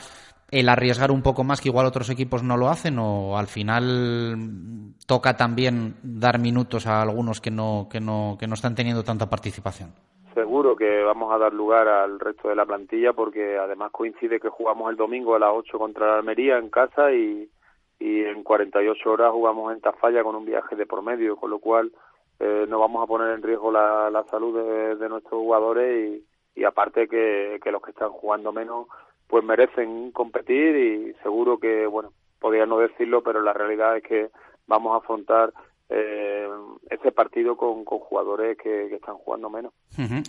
el 0.52 0.70
arriesgar 0.70 1.12
un 1.12 1.22
poco 1.22 1.44
más 1.44 1.62
que 1.62 1.70
igual 1.70 1.86
otros 1.86 2.10
equipos 2.10 2.44
no 2.44 2.58
lo 2.58 2.70
hacen 2.70 3.00
o 3.00 3.38
al 3.38 3.48
final 3.48 4.94
toca 5.06 5.36
también 5.36 5.96
dar 6.04 6.40
minutos 6.40 6.86
a 6.86 7.02
algunos 7.02 7.42
que 7.42 7.52
no, 7.52 7.88
que 7.90 8.00
no, 8.00 8.38
que 8.40 8.48
no 8.48 8.54
están 8.54 8.76
teniendo 8.76 9.04
tanta 9.04 9.30
participación? 9.30 9.94
Seguro 10.38 10.76
que 10.76 11.02
vamos 11.02 11.34
a 11.34 11.40
dar 11.40 11.52
lugar 11.52 11.88
al 11.88 12.20
resto 12.20 12.50
de 12.50 12.56
la 12.56 12.68
plantilla 12.68 13.12
porque 13.12 13.58
además 13.58 13.90
coincide 13.92 14.40
que 14.40 14.50
jugamos 14.50 14.92
el 14.92 14.96
domingo 14.96 15.34
a 15.34 15.40
las 15.40 15.50
8 15.52 15.80
contra 15.80 16.06
la 16.06 16.18
Almería 16.20 16.60
en 16.60 16.70
casa 16.70 17.12
y, 17.12 17.50
y 17.98 18.24
en 18.24 18.44
48 18.44 19.12
horas 19.12 19.32
jugamos 19.32 19.74
en 19.74 19.82
Tafalla 19.82 20.22
con 20.22 20.36
un 20.36 20.46
viaje 20.46 20.76
de 20.76 20.86
por 20.86 21.02
medio, 21.02 21.38
con 21.38 21.50
lo 21.50 21.58
cual 21.58 21.92
eh, 22.40 22.68
no 22.70 22.80
vamos 22.80 23.04
a 23.04 23.08
poner 23.08 23.34
en 23.34 23.42
riesgo 23.42 23.72
la, 23.72 24.12
la 24.12 24.26
salud 24.26 24.96
de, 25.00 25.10
nuestros 25.10 25.42
jugadores 25.42 26.24
y, 26.54 26.60
y 26.62 26.66
aparte 26.66 27.08
que, 27.08 27.60
que 27.64 27.72
los 27.72 27.82
que 27.82 27.90
están 27.90 28.12
jugando 28.12 28.54
menos 28.54 28.86
pues 29.26 29.44
merecen 29.44 30.12
competir 30.12 30.76
y 30.76 31.14
seguro 31.24 31.58
que, 31.58 31.88
bueno, 31.88 32.12
podría 32.40 32.68
no 32.68 32.78
decirlo, 32.78 33.24
pero 33.24 33.42
la 33.42 33.54
realidad 33.54 33.98
es 33.98 34.04
que 34.04 34.30
vamos 34.68 34.94
a 34.94 34.98
afrontar 34.98 35.52
eh, 35.90 36.48
ese 36.90 37.12
partido 37.12 37.56
con, 37.56 37.86
con 37.86 38.00
jugadores 38.00 38.58
que, 38.58 38.94
están 38.94 39.16
jugando 39.16 39.50
menos. 39.50 39.74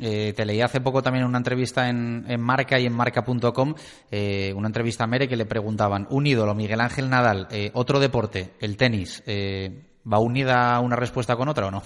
eh, 0.03 0.33
te 0.37 0.45
leí 0.45 0.61
hace 0.61 0.81
poco 0.81 1.03
también 1.03 1.25
una 1.25 1.39
entrevista 1.39 1.89
en, 1.89 2.25
en 2.29 2.41
Marca 2.41 2.79
y 2.79 2.87
en 2.87 2.95
Marca.com, 2.95 3.75
eh, 4.11 4.53
una 4.57 4.69
entrevista 4.69 5.05
a 5.05 5.07
Mere 5.07 5.29
que 5.29 5.37
le 5.37 5.47
preguntaban, 5.47 6.07
un 6.11 6.27
ídolo, 6.27 6.55
Miguel 6.55 6.81
Ángel 6.81 7.11
Nadal, 7.11 7.49
eh, 7.51 7.71
otro 7.75 7.99
deporte, 7.99 8.51
el 8.61 8.77
tenis, 8.77 9.23
eh, 9.27 9.71
¿va 10.11 10.19
unida 10.19 10.81
una 10.81 10.97
respuesta 10.97 11.37
con 11.37 11.49
otra 11.49 11.67
o 11.67 11.71
no? 11.71 11.83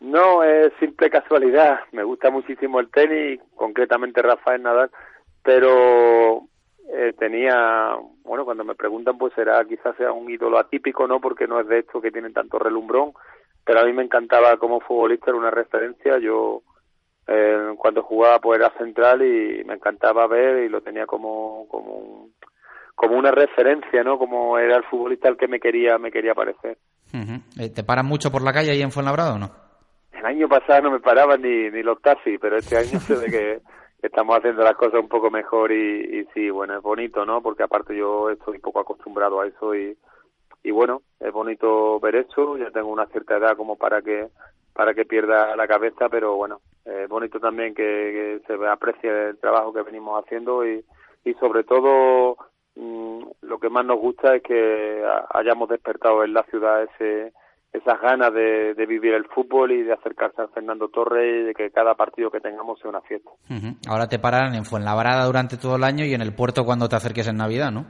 No, 0.00 0.42
es 0.42 0.72
simple 0.80 1.10
casualidad. 1.10 1.80
Me 1.92 2.02
gusta 2.04 2.30
muchísimo 2.30 2.80
el 2.80 2.90
tenis, 2.90 3.38
concretamente 3.54 4.22
Rafael 4.22 4.62
Nadal, 4.62 4.90
pero 5.42 6.48
eh, 6.88 7.12
tenía, 7.18 7.96
bueno, 8.24 8.44
cuando 8.44 8.64
me 8.64 8.74
preguntan, 8.74 9.18
pues 9.18 9.32
será 9.34 9.64
quizás 9.64 9.96
sea 9.96 10.12
un 10.12 10.30
ídolo 10.30 10.58
atípico, 10.58 11.06
¿no? 11.06 11.20
Porque 11.20 11.46
no 11.46 11.60
es 11.60 11.68
de 11.68 11.80
estos 11.80 12.02
que 12.02 12.10
tienen 12.10 12.32
tanto 12.32 12.58
relumbrón, 12.58 13.12
pero 13.64 13.80
a 13.80 13.84
mí 13.84 13.92
me 13.92 14.02
encantaba 14.02 14.56
como 14.56 14.80
futbolista, 14.80 15.30
era 15.30 15.38
una 15.38 15.50
referencia. 15.50 16.18
Yo, 16.18 16.62
eh, 17.26 17.74
cuando 17.78 18.02
jugaba, 18.02 18.38
pues 18.40 18.58
era 18.58 18.72
central 18.78 19.22
y 19.22 19.62
me 19.64 19.74
encantaba 19.74 20.26
ver 20.26 20.64
y 20.64 20.68
lo 20.68 20.80
tenía 20.80 21.06
como, 21.06 21.66
como, 21.68 22.30
como 22.94 23.16
una 23.16 23.30
referencia, 23.30 24.02
¿no? 24.02 24.18
Como 24.18 24.58
era 24.58 24.76
el 24.76 24.84
futbolista 24.84 25.28
al 25.28 25.36
que 25.36 25.48
me 25.48 25.60
quería, 25.60 25.98
me 25.98 26.10
quería 26.10 26.34
parecer. 26.34 26.78
Eh, 27.12 27.70
¿Te 27.70 27.84
paran 27.84 28.06
mucho 28.06 28.30
por 28.30 28.42
la 28.42 28.52
calle 28.52 28.70
ahí 28.70 28.82
en 28.82 28.92
Fuenlabrada 28.92 29.34
o 29.34 29.38
no? 29.38 29.50
El 30.12 30.24
año 30.24 30.48
pasado 30.48 30.82
no 30.82 30.90
me 30.90 31.00
paraban 31.00 31.40
ni, 31.40 31.70
ni 31.70 31.82
los 31.82 32.00
taxis, 32.02 32.38
pero 32.40 32.56
este 32.56 32.76
año 32.76 32.98
sé 33.00 33.16
de 33.16 33.30
que 33.30 33.60
estamos 34.02 34.36
haciendo 34.36 34.62
las 34.62 34.76
cosas 34.76 35.00
un 35.00 35.08
poco 35.08 35.30
mejor 35.30 35.72
y, 35.72 36.20
y 36.20 36.24
sí, 36.34 36.50
bueno, 36.50 36.76
es 36.76 36.82
bonito, 36.82 37.24
¿no? 37.24 37.42
Porque 37.42 37.62
aparte 37.62 37.96
yo 37.96 38.30
estoy 38.30 38.56
un 38.56 38.62
poco 38.62 38.80
acostumbrado 38.80 39.40
a 39.40 39.46
eso 39.46 39.74
y, 39.74 39.96
y 40.62 40.70
bueno, 40.70 41.02
es 41.18 41.32
bonito 41.32 41.98
ver 42.00 42.16
eso, 42.16 42.56
ya 42.56 42.70
tengo 42.70 42.88
una 42.88 43.06
cierta 43.06 43.36
edad 43.36 43.56
como 43.56 43.76
para 43.76 44.02
que 44.02 44.28
para 44.72 44.94
que 44.94 45.04
pierda 45.04 45.56
la 45.56 45.66
cabeza, 45.66 46.08
pero 46.08 46.36
bueno, 46.36 46.60
es 46.84 47.08
bonito 47.08 47.40
también 47.40 47.74
que, 47.74 48.40
se 48.46 48.54
aprecie 48.66 49.28
el 49.30 49.38
trabajo 49.38 49.72
que 49.72 49.82
venimos 49.82 50.22
haciendo 50.22 50.66
y, 50.66 50.84
y 51.24 51.34
sobre 51.34 51.64
todo 51.64 52.36
mm, 52.76 53.22
lo 53.42 53.58
que 53.58 53.68
más 53.68 53.84
nos 53.84 53.98
gusta 53.98 54.36
es 54.36 54.42
que 54.42 55.04
hayamos 55.34 55.68
despertado 55.68 56.24
en 56.24 56.32
la 56.32 56.44
ciudad 56.44 56.84
ese 56.84 57.32
esas 57.72 58.00
ganas 58.00 58.32
de, 58.34 58.74
vivir 58.86 59.14
el 59.14 59.26
fútbol 59.26 59.72
y 59.72 59.82
de 59.82 59.92
acercarse 59.92 60.42
a 60.42 60.48
Fernando 60.48 60.88
Torres 60.88 61.24
y 61.24 61.46
de 61.46 61.54
que 61.54 61.70
cada 61.70 61.94
partido 61.94 62.30
que 62.30 62.40
tengamos 62.40 62.80
sea 62.80 62.90
una 62.90 63.00
fiesta. 63.02 63.30
Ahora 63.88 64.08
te 64.08 64.18
pararán 64.18 64.54
en 64.54 64.64
Fuenlabrada 64.64 65.24
durante 65.26 65.56
todo 65.56 65.76
el 65.76 65.84
año 65.84 66.04
y 66.04 66.14
en 66.14 66.20
el 66.20 66.34
puerto 66.34 66.64
cuando 66.64 66.88
te 66.88 66.96
acerques 66.96 67.28
en 67.28 67.36
Navidad, 67.36 67.70
¿no? 67.70 67.86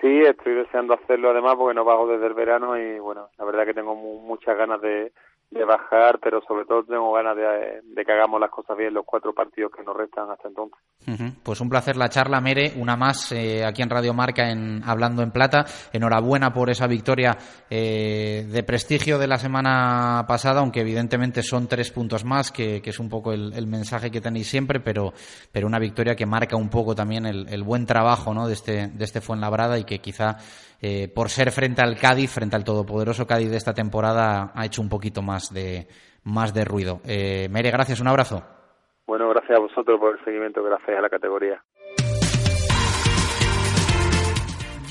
Sí, 0.00 0.20
estoy 0.20 0.54
deseando 0.54 0.94
hacerlo 0.94 1.30
además 1.30 1.54
porque 1.56 1.74
no 1.74 1.84
bajo 1.84 2.08
desde 2.08 2.26
el 2.26 2.34
verano 2.34 2.76
y 2.76 2.98
bueno, 2.98 3.28
la 3.38 3.44
verdad 3.44 3.64
que 3.64 3.74
tengo 3.74 3.94
muchas 3.94 4.56
ganas 4.56 4.80
de, 4.80 5.12
de 5.52 5.64
bajar, 5.64 6.18
pero 6.18 6.40
sobre 6.48 6.64
todo 6.64 6.82
tengo 6.84 7.12
ganas 7.12 7.36
de, 7.36 8.04
que 8.04 8.12
hagamos 8.12 8.40
las 8.40 8.50
cosas 8.50 8.76
bien 8.76 8.94
los 8.94 9.04
cuatro 9.04 9.34
partidos 9.34 9.70
que 9.70 9.82
nos 9.82 9.94
restan 9.94 10.30
hasta 10.30 10.48
entonces. 10.48 10.78
Pues 11.42 11.60
un 11.60 11.68
placer 11.68 11.96
la 11.96 12.08
charla, 12.08 12.40
Mere, 12.40 12.72
una 12.76 12.96
más 12.96 13.32
eh, 13.32 13.64
aquí 13.64 13.82
en 13.82 13.90
Radio 13.90 14.14
Marca 14.14 14.50
en 14.50 14.82
Hablando 14.84 15.22
en 15.22 15.30
Plata. 15.30 15.66
Enhorabuena 15.92 16.52
por 16.54 16.70
esa 16.70 16.86
victoria 16.86 17.36
eh, 17.68 18.46
de 18.50 18.62
prestigio 18.62 19.18
de 19.18 19.26
la 19.26 19.36
semana 19.36 20.24
pasada, 20.26 20.60
aunque 20.60 20.80
evidentemente 20.80 21.42
son 21.42 21.68
tres 21.68 21.90
puntos 21.90 22.24
más, 22.24 22.50
que, 22.50 22.80
es 22.82 22.98
un 22.98 23.10
poco 23.10 23.32
el, 23.32 23.66
mensaje 23.66 24.10
que 24.10 24.20
tenéis 24.20 24.48
siempre, 24.48 24.80
pero, 24.80 25.12
pero 25.50 25.66
una 25.66 25.78
victoria 25.78 26.16
que 26.16 26.26
marca 26.26 26.56
un 26.56 26.70
poco 26.70 26.94
también 26.94 27.26
el, 27.26 27.48
el 27.48 27.62
buen 27.62 27.84
trabajo 27.84 28.32
¿no? 28.32 28.46
de, 28.46 28.54
este, 28.54 28.88
de 28.88 29.04
este 29.04 29.20
Fuenlabrada 29.20 29.78
y 29.78 29.84
que 29.84 29.98
quizá 29.98 30.38
eh, 30.82 31.08
por 31.14 31.28
ser 31.28 31.52
frente 31.52 31.80
al 31.80 31.96
Cádiz, 31.96 32.32
frente 32.32 32.56
al 32.56 32.64
todopoderoso 32.64 33.24
Cádiz 33.24 33.50
de 33.50 33.56
esta 33.56 33.72
temporada, 33.72 34.50
ha 34.52 34.66
hecho 34.66 34.82
un 34.82 34.88
poquito 34.88 35.22
más 35.22 35.54
de, 35.54 35.86
más 36.24 36.52
de 36.52 36.64
ruido. 36.64 37.00
Eh, 37.06 37.48
Mere, 37.50 37.70
gracias, 37.70 38.00
un 38.00 38.08
abrazo. 38.08 38.42
Bueno, 39.06 39.28
gracias 39.28 39.58
a 39.58 39.60
vosotros 39.60 40.00
por 40.00 40.18
el 40.18 40.24
seguimiento, 40.24 40.62
gracias 40.62 40.98
a 40.98 41.00
la 41.00 41.08
categoría. 41.08 41.62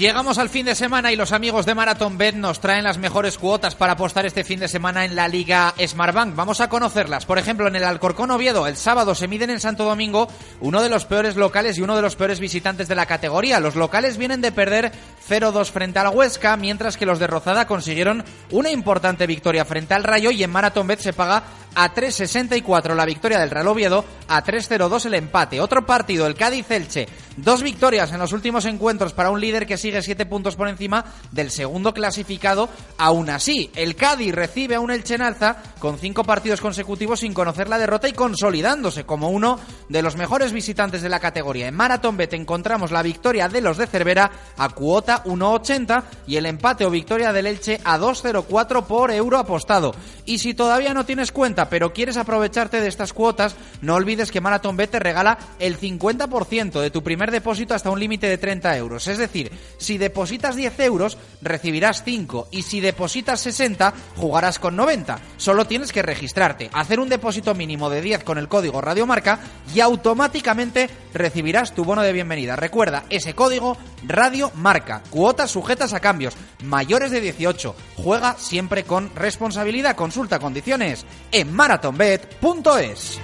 Llegamos 0.01 0.39
al 0.39 0.50
fin 0.50 0.65
de 0.65 0.74
semana 0.74 1.12
y 1.12 1.15
los 1.15 1.31
amigos 1.31 1.67
de 1.67 1.75
Marathon 1.75 2.17
Bet 2.17 2.34
nos 2.34 2.60
traen 2.60 2.86
las 2.86 2.98
mejores 2.98 3.38
cuotas 3.38 3.75
para 3.75 3.93
apostar 3.93 4.25
este 4.25 4.43
fin 4.43 4.60
de 4.60 4.67
semana 4.67 5.05
en 5.05 5.15
la 5.15 5.27
Liga 5.27 5.75
Smartbank. 5.77 6.36
Vamos 6.36 6.60
a 6.60 6.70
conocerlas. 6.70 7.27
Por 7.27 7.38
ejemplo, 7.38 7.67
en 7.67 7.75
el 7.75 7.84
Alcorcón 7.84 8.31
Oviedo, 8.31 8.65
el 8.65 8.77
sábado 8.77 9.13
se 9.13 9.27
miden 9.27 9.51
en 9.51 9.60
Santo 9.60 9.84
Domingo 9.86 10.27
uno 10.60 10.81
de 10.81 10.89
los 10.89 11.05
peores 11.05 11.36
locales 11.36 11.77
y 11.77 11.84
uno 11.84 11.96
de 11.96 12.01
los 12.01 12.15
peores 12.15 12.39
visitantes 12.39 12.88
de 12.88 12.96
la 12.96 13.05
categoría. 13.05 13.60
Los 13.60 13.75
locales 13.75 14.17
vienen 14.17 14.41
de 14.41 14.51
perder 14.51 14.91
0-2 15.29 15.70
frente 15.70 16.00
al 16.00 16.15
Huesca, 16.15 16.58
mientras 16.58 16.98
que 16.98 17.05
los 17.05 17.20
de 17.20 17.27
Rozada 17.27 17.67
consiguieron 17.67 18.25
una 18.50 18.72
importante 18.72 19.27
victoria 19.27 19.65
frente 19.65 19.93
al 19.93 20.03
Rayo 20.03 20.31
y 20.31 20.43
en 20.43 20.50
Marathon 20.50 20.88
Bet 20.88 21.01
se 21.01 21.13
paga 21.13 21.43
a 21.75 21.93
3.64 21.93 22.95
la 22.95 23.05
victoria 23.05 23.39
del 23.39 23.49
Real 23.49 23.67
Oviedo, 23.67 24.05
a 24.27 24.43
3.02 24.43 25.05
el 25.05 25.13
empate. 25.15 25.61
Otro 25.61 25.85
partido, 25.85 26.27
el 26.27 26.35
Cádiz-Elche. 26.35 27.07
Dos 27.37 27.63
victorias 27.63 28.11
en 28.11 28.19
los 28.19 28.33
últimos 28.33 28.65
encuentros 28.65 29.13
para 29.13 29.29
un 29.29 29.39
líder 29.39 29.65
que 29.65 29.77
sigue 29.77 30.01
siete 30.01 30.25
puntos 30.25 30.55
por 30.55 30.67
encima 30.67 31.05
del 31.31 31.49
segundo 31.49 31.93
clasificado. 31.93 32.69
Aún 32.97 33.29
así, 33.29 33.71
el 33.75 33.95
Cádiz 33.95 34.35
recibe 34.35 34.75
a 34.75 34.79
un 34.79 34.91
Elche 34.91 35.15
en 35.15 35.21
alza 35.21 35.57
con 35.79 35.97
cinco 35.97 36.23
partidos 36.23 36.61
consecutivos 36.61 37.21
sin 37.21 37.33
conocer 37.33 37.69
la 37.69 37.77
derrota 37.77 38.09
y 38.09 38.13
consolidándose 38.13 39.05
como 39.05 39.29
uno 39.29 39.59
de 39.89 40.01
los 40.01 40.17
mejores 40.17 40.51
visitantes 40.51 41.01
de 41.01 41.09
la 41.09 41.19
categoría. 41.19 41.67
En 41.67 41.75
Marathon 41.75 42.17
Bet 42.17 42.33
encontramos 42.33 42.91
la 42.91 43.01
victoria 43.01 43.47
de 43.47 43.61
los 43.61 43.77
de 43.77 43.87
Cervera 43.87 44.29
a 44.57 44.69
cuota 44.69 45.23
1.80 45.23 46.03
y 46.27 46.35
el 46.35 46.45
empate 46.45 46.85
o 46.85 46.89
victoria 46.89 47.31
del 47.31 47.47
Elche 47.47 47.79
a 47.83 47.97
2.04 47.97 48.83
por 48.85 49.11
euro 49.11 49.37
apostado. 49.37 49.95
Y 50.25 50.39
si 50.39 50.53
todavía 50.53 50.93
no 50.93 51.05
tienes 51.05 51.31
cuenta 51.31 51.60
pero 51.69 51.93
quieres 51.93 52.17
aprovecharte 52.17 52.81
de 52.81 52.87
estas 52.87 53.13
cuotas, 53.13 53.55
no 53.81 53.95
olvides 53.95 54.31
que 54.31 54.41
Marathon 54.41 54.77
Bet 54.77 54.91
te 54.91 54.99
regala 54.99 55.37
el 55.59 55.79
50% 55.79 56.79
de 56.79 56.91
tu 56.91 57.03
primer 57.03 57.31
depósito 57.31 57.73
hasta 57.73 57.89
un 57.89 57.99
límite 57.99 58.27
de 58.27 58.37
30 58.37 58.77
euros. 58.77 59.07
Es 59.07 59.17
decir, 59.17 59.51
si 59.77 59.97
depositas 59.97 60.55
10 60.55 60.79
euros, 60.81 61.17
recibirás 61.41 62.03
5 62.03 62.49
y 62.51 62.63
si 62.63 62.81
depositas 62.81 63.41
60, 63.41 63.93
jugarás 64.15 64.59
con 64.59 64.75
90. 64.75 65.19
Solo 65.37 65.65
tienes 65.65 65.91
que 65.91 66.01
registrarte, 66.01 66.69
hacer 66.73 66.99
un 66.99 67.09
depósito 67.09 67.55
mínimo 67.55 67.89
de 67.89 68.01
10 68.01 68.23
con 68.23 68.37
el 68.37 68.47
código 68.47 68.81
Radiomarca 68.81 69.39
y 69.73 69.79
automáticamente 69.79 70.89
recibirás 71.13 71.73
tu 71.73 71.83
bono 71.83 72.01
de 72.01 72.13
bienvenida. 72.13 72.55
Recuerda 72.55 73.03
ese 73.09 73.33
código 73.33 73.77
Radio 74.03 74.51
Marca. 74.55 75.01
Cuotas 75.09 75.51
sujetas 75.51 75.93
a 75.93 75.99
cambios. 75.99 76.35
Mayores 76.63 77.11
de 77.11 77.21
18. 77.21 77.75
Juega 77.97 78.35
siempre 78.37 78.83
con 78.83 79.13
responsabilidad. 79.15 79.95
Consulta 79.95 80.39
condiciones 80.39 81.05
en 81.31 81.50
marathonbet.es. 81.51 83.20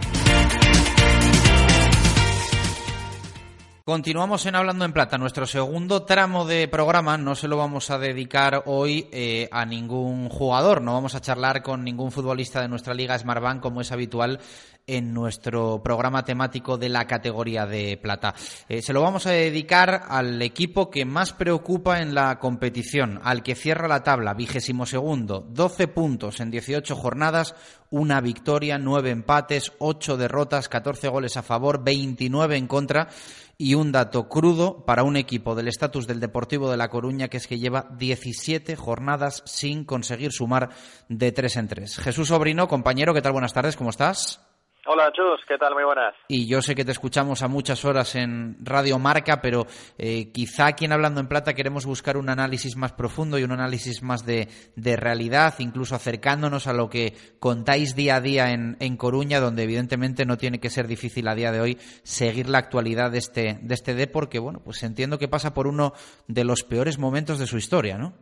Continuamos 3.88 4.46
en 4.46 4.56
Hablando 4.56 4.84
en 4.84 4.92
Plata. 4.92 5.18
Nuestro 5.18 5.46
segundo 5.46 6.04
tramo 6.04 6.44
de 6.44 6.68
programa 6.68 7.18
no 7.18 7.36
se 7.36 7.48
lo 7.48 7.56
vamos 7.56 7.90
a 7.90 7.98
dedicar 7.98 8.64
hoy 8.66 9.08
eh, 9.14 9.48
a 9.50 9.66
ningún 9.66 10.28
jugador. 10.28 10.82
No 10.82 10.92
vamos 10.92 11.16
a 11.16 11.22
charlar 11.22 11.64
con 11.64 11.86
ningún 11.86 12.12
futbolista 12.12 12.62
de 12.62 12.68
nuestra 12.68 12.94
liga 12.94 13.18
Smartbank 13.18 13.62
como 13.62 13.80
es 13.80 13.94
habitual 13.94 14.42
en 14.88 15.14
nuestro 15.14 15.82
programa 15.84 16.24
temático 16.24 16.78
de 16.78 16.90
la 16.90 17.06
categoría 17.06 17.66
de 17.66 17.98
plata. 17.98 18.34
Eh, 18.70 18.82
se 18.82 18.94
lo 18.94 19.02
vamos 19.02 19.26
a 19.26 19.32
dedicar 19.32 20.04
al 20.08 20.42
equipo 20.42 20.90
que 20.90 21.06
más 21.06 21.34
preocupa 21.34 22.02
en 22.02 22.16
la 22.16 22.40
competición, 22.40 23.20
al 23.24 23.44
que 23.44 23.56
cierra 23.56 23.90
la 23.90 24.04
tabla, 24.04 24.34
vigésimo 24.34 24.86
segundo, 24.86 25.46
12 25.50 25.90
puntos 25.90 26.40
en 26.40 26.52
18 26.52 26.96
jornadas, 26.96 27.54
una 27.90 28.22
victoria, 28.22 28.78
nueve 28.78 29.12
empates, 29.12 29.74
ocho 29.80 30.18
derrotas, 30.18 30.70
14 30.70 31.08
goles 31.08 31.38
a 31.38 31.44
favor, 31.44 31.84
29 31.84 32.58
en 32.58 32.68
contra 32.68 33.10
y 33.58 33.74
un 33.74 33.92
dato 33.92 34.30
crudo 34.30 34.86
para 34.86 35.04
un 35.04 35.18
equipo 35.18 35.56
del 35.56 35.68
estatus 35.68 36.06
del 36.06 36.20
Deportivo 36.20 36.70
de 36.70 36.78
La 36.78 36.90
Coruña, 36.90 37.28
que 37.28 37.38
es 37.38 37.48
que 37.48 37.58
lleva 37.58 37.90
17 37.98 38.76
jornadas 38.76 39.42
sin 39.46 39.84
conseguir 39.84 40.32
sumar 40.32 40.70
de 41.10 41.32
tres 41.32 41.58
en 41.58 41.68
tres. 41.68 41.98
Jesús 41.98 42.28
Sobrino, 42.28 42.68
compañero, 42.68 43.14
¿qué 43.14 43.22
tal? 43.22 43.32
Buenas 43.32 43.54
tardes, 43.54 43.76
¿cómo 43.76 43.90
estás? 43.90 44.47
Hola, 44.90 45.12
Chus, 45.12 45.42
¿qué 45.46 45.58
tal? 45.58 45.74
Muy 45.74 45.84
buenas. 45.84 46.16
Y 46.30 46.48
yo 46.48 46.62
sé 46.62 46.74
que 46.74 46.86
te 46.86 46.94
escuchamos 46.94 47.42
a 47.42 47.50
muchas 47.50 47.84
horas 47.84 48.16
en 48.16 48.56
Radio 48.62 48.98
Marca, 48.98 49.42
pero 49.42 49.68
eh, 49.98 50.32
quizá 50.32 50.68
aquí 50.68 50.86
en 50.86 50.94
Hablando 50.94 51.20
en 51.20 51.28
Plata 51.28 51.54
queremos 51.54 51.86
buscar 51.86 52.16
un 52.16 52.30
análisis 52.30 52.78
más 52.78 52.94
profundo 52.94 53.38
y 53.38 53.44
un 53.44 53.52
análisis 53.52 54.02
más 54.02 54.26
de, 54.26 54.48
realidad, 54.78 55.56
incluso 55.58 55.94
acercándonos 55.94 56.68
a 56.68 56.74
lo 56.74 56.90
que 56.90 57.14
contáis 57.42 57.98
día 57.98 58.16
a 58.16 58.22
día 58.22 58.52
en, 58.52 58.78
en, 58.80 58.96
Coruña, 58.96 59.42
donde 59.42 59.64
evidentemente 59.64 60.26
no 60.26 60.38
tiene 60.38 60.62
que 60.62 60.70
ser 60.70 60.88
difícil 60.88 61.28
a 61.28 61.36
día 61.36 61.52
de 61.52 61.60
hoy 61.60 61.78
seguir 62.04 62.48
la 62.48 62.60
actualidad 62.60 63.12
de 63.12 63.18
este, 63.18 63.60
de 63.62 63.74
este 63.74 63.94
D, 63.94 64.08
porque 64.08 64.40
bueno, 64.40 64.62
pues 64.64 64.82
entiendo 64.84 65.20
que 65.20 65.28
pasa 65.28 65.54
por 65.54 65.68
uno 65.68 65.92
de 66.28 66.46
los 66.46 66.64
peores 66.64 66.98
momentos 66.98 67.40
de 67.40 67.48
su 67.48 67.58
historia, 67.58 67.98
¿no? 67.98 68.14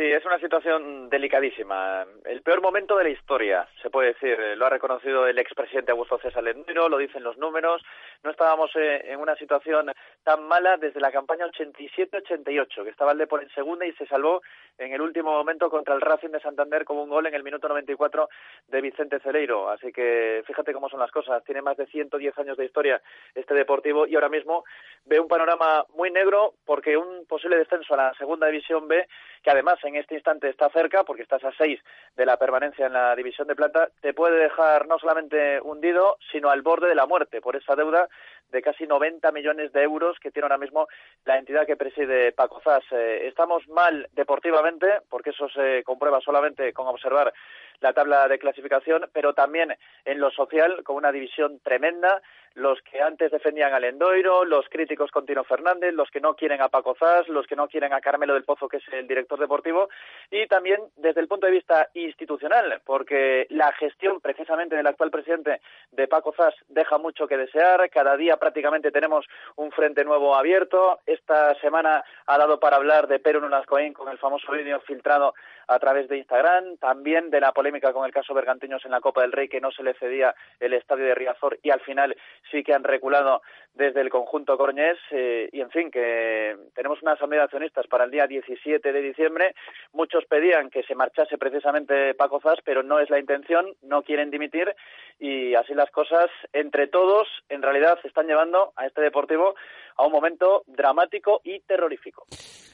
Sí, 0.00 0.10
es 0.10 0.24
una 0.24 0.38
situación 0.38 1.10
delicadísima. 1.10 2.06
El 2.24 2.40
peor 2.40 2.62
momento 2.62 2.96
de 2.96 3.04
la 3.04 3.10
historia, 3.10 3.68
se 3.82 3.90
puede 3.90 4.14
decir. 4.14 4.38
Lo 4.56 4.64
ha 4.64 4.70
reconocido 4.70 5.26
el 5.26 5.38
expresidente 5.38 5.92
Augusto 5.92 6.16
César 6.16 6.42
Lendero, 6.42 6.88
lo 6.88 6.96
dicen 6.96 7.22
los 7.22 7.36
números. 7.36 7.82
No 8.22 8.30
estábamos 8.30 8.70
eh, 8.76 9.02
en 9.12 9.20
una 9.20 9.36
situación 9.36 9.92
tan 10.24 10.48
mala 10.48 10.78
desde 10.78 11.00
la 11.00 11.12
campaña 11.12 11.44
87-88, 11.48 12.82
que 12.82 12.88
estaba 12.88 13.12
el 13.12 13.18
Depor 13.18 13.42
en 13.42 13.50
segunda 13.50 13.84
y 13.84 13.92
se 13.92 14.06
salvó 14.06 14.40
en 14.78 14.94
el 14.94 15.02
último 15.02 15.32
momento 15.32 15.68
contra 15.68 15.94
el 15.94 16.00
Racing 16.00 16.30
de 16.30 16.40
Santander 16.40 16.86
con 16.86 16.96
un 16.96 17.10
gol 17.10 17.26
en 17.26 17.34
el 17.34 17.42
minuto 17.42 17.68
94 17.68 18.30
de 18.68 18.80
Vicente 18.80 19.20
Celeiro. 19.20 19.68
Así 19.68 19.92
que 19.92 20.42
fíjate 20.46 20.72
cómo 20.72 20.88
son 20.88 21.00
las 21.00 21.10
cosas. 21.10 21.44
Tiene 21.44 21.60
más 21.60 21.76
de 21.76 21.84
110 21.84 22.38
años 22.38 22.56
de 22.56 22.64
historia 22.64 23.02
este 23.34 23.52
Deportivo 23.52 24.06
y 24.06 24.14
ahora 24.14 24.30
mismo 24.30 24.64
ve 25.04 25.20
un 25.20 25.28
panorama 25.28 25.84
muy 25.94 26.10
negro 26.10 26.54
porque 26.64 26.96
un 26.96 27.26
posible 27.26 27.58
descenso 27.58 27.92
a 27.92 27.98
la 27.98 28.14
segunda 28.14 28.46
división 28.46 28.88
B, 28.88 29.06
que 29.42 29.50
además 29.50 29.78
en 29.89 29.89
este 29.96 30.14
instante 30.14 30.48
está 30.48 30.68
cerca, 30.70 31.04
porque 31.04 31.22
estás 31.22 31.44
a 31.44 31.52
seis 31.52 31.80
de 32.16 32.26
la 32.26 32.36
permanencia 32.36 32.86
en 32.86 32.92
la 32.92 33.14
división 33.14 33.48
de 33.48 33.56
plata, 33.56 33.90
te 34.00 34.14
puede 34.14 34.40
dejar 34.40 34.86
no 34.86 34.98
solamente 34.98 35.60
hundido, 35.60 36.18
sino 36.32 36.50
al 36.50 36.62
borde 36.62 36.88
de 36.88 36.94
la 36.94 37.06
muerte 37.06 37.40
por 37.40 37.56
esa 37.56 37.76
deuda 37.76 38.08
de 38.50 38.62
casi 38.62 38.86
90 38.86 39.30
millones 39.32 39.72
de 39.72 39.82
euros 39.82 40.18
que 40.18 40.30
tiene 40.30 40.44
ahora 40.44 40.58
mismo 40.58 40.88
la 41.24 41.38
entidad 41.38 41.66
que 41.66 41.76
preside 41.76 42.32
Paco 42.32 42.60
Zas. 42.62 42.84
Eh, 42.92 43.26
estamos 43.26 43.66
mal 43.68 44.08
deportivamente, 44.12 45.00
porque 45.08 45.30
eso 45.30 45.48
se 45.48 45.82
comprueba 45.84 46.20
solamente 46.20 46.72
con 46.72 46.86
observar 46.86 47.32
la 47.80 47.92
tabla 47.92 48.28
de 48.28 48.38
clasificación, 48.38 49.08
pero 49.12 49.32
también 49.32 49.74
en 50.04 50.20
lo 50.20 50.30
social, 50.30 50.82
con 50.84 50.96
una 50.96 51.12
división 51.12 51.60
tremenda, 51.60 52.20
los 52.54 52.80
que 52.82 53.00
antes 53.00 53.30
defendían 53.30 53.72
al 53.72 53.84
Endoiro, 53.84 54.44
los 54.44 54.68
críticos 54.68 55.10
con 55.10 55.24
Tino 55.24 55.44
Fernández, 55.44 55.94
los 55.94 56.10
que 56.10 56.20
no 56.20 56.34
quieren 56.34 56.60
a 56.60 56.68
Paco 56.68 56.96
Zas, 56.98 57.28
los 57.28 57.46
que 57.46 57.54
no 57.56 57.68
quieren 57.68 57.92
a 57.92 58.00
Carmelo 58.00 58.34
del 58.34 58.44
Pozo, 58.44 58.68
que 58.68 58.78
es 58.78 58.88
el 58.92 59.06
director 59.06 59.38
deportivo, 59.38 59.88
y 60.30 60.46
también 60.46 60.80
desde 60.96 61.20
el 61.20 61.28
punto 61.28 61.46
de 61.46 61.52
vista 61.52 61.88
institucional, 61.94 62.80
porque 62.84 63.46
la 63.50 63.72
gestión 63.72 64.20
precisamente 64.20 64.76
del 64.76 64.86
actual 64.86 65.10
presidente 65.10 65.60
de 65.92 66.08
Paco 66.08 66.32
Zas 66.36 66.54
deja 66.68 66.98
mucho 66.98 67.28
que 67.28 67.36
desear, 67.36 67.88
cada 67.88 68.16
día 68.16 68.36
prácticamente 68.40 68.90
tenemos 68.90 69.26
un 69.54 69.70
frente 69.70 70.04
nuevo 70.04 70.34
abierto, 70.34 70.98
esta 71.06 71.54
semana 71.60 72.04
ha 72.26 72.38
dado 72.38 72.58
para 72.58 72.76
hablar 72.76 73.06
de 73.06 73.20
Perú 73.20 73.40
Nunascoín 73.40 73.92
con 73.92 74.08
el 74.08 74.18
famoso 74.18 74.50
vídeo 74.50 74.80
filtrado 74.80 75.34
a 75.68 75.78
través 75.78 76.08
de 76.08 76.18
Instagram, 76.18 76.78
también 76.78 77.30
de 77.30 77.40
la 77.40 77.52
polémica 77.52 77.92
con 77.92 78.04
el 78.04 78.12
caso 78.12 78.34
Bergantiños 78.34 78.84
en 78.84 78.90
la 78.90 79.00
Copa 79.00 79.22
del 79.22 79.30
Rey, 79.30 79.48
que 79.48 79.60
no 79.60 79.70
se 79.70 79.84
le 79.84 79.94
cedía 79.94 80.34
el 80.58 80.72
estadio 80.72 81.04
de 81.04 81.14
Riazor 81.14 81.60
y 81.62 81.70
al 81.70 81.80
final 81.80 82.16
sí 82.50 82.64
que 82.64 82.74
han 82.74 82.82
reculado 82.82 83.42
desde 83.74 84.00
el 84.00 84.10
conjunto 84.10 84.58
Corñés 84.58 84.98
eh, 85.12 85.48
y 85.52 85.60
en 85.60 85.70
fin 85.70 85.90
que 85.92 86.56
tenemos 86.74 87.00
una 87.02 87.12
asamblea 87.12 87.42
de 87.42 87.44
accionistas 87.44 87.86
para 87.86 88.04
el 88.04 88.10
día 88.10 88.26
17 88.26 88.92
de 88.92 89.00
diciembre. 89.00 89.54
Muchos 89.92 90.24
pedían 90.24 90.70
que 90.70 90.82
se 90.82 90.96
marchase 90.96 91.38
precisamente 91.38 92.14
Paco 92.14 92.40
Zas 92.40 92.58
pero 92.64 92.82
no 92.82 92.98
es 92.98 93.08
la 93.10 93.20
intención 93.20 93.74
no 93.82 94.02
quieren 94.02 94.30
dimitir. 94.30 94.74
Y 95.18 95.54
así 95.54 95.74
las 95.74 95.90
cosas 95.90 96.30
entre 96.52 96.86
todos 96.88 97.28
en 97.48 97.62
realidad 97.62 97.98
están 98.04 98.26
llevando 98.30 98.72
a 98.76 98.86
este 98.86 99.00
deportivo 99.00 99.54
a 99.96 100.06
un 100.06 100.12
momento 100.12 100.62
dramático 100.66 101.40
y 101.44 101.60
terrorífico. 101.60 102.24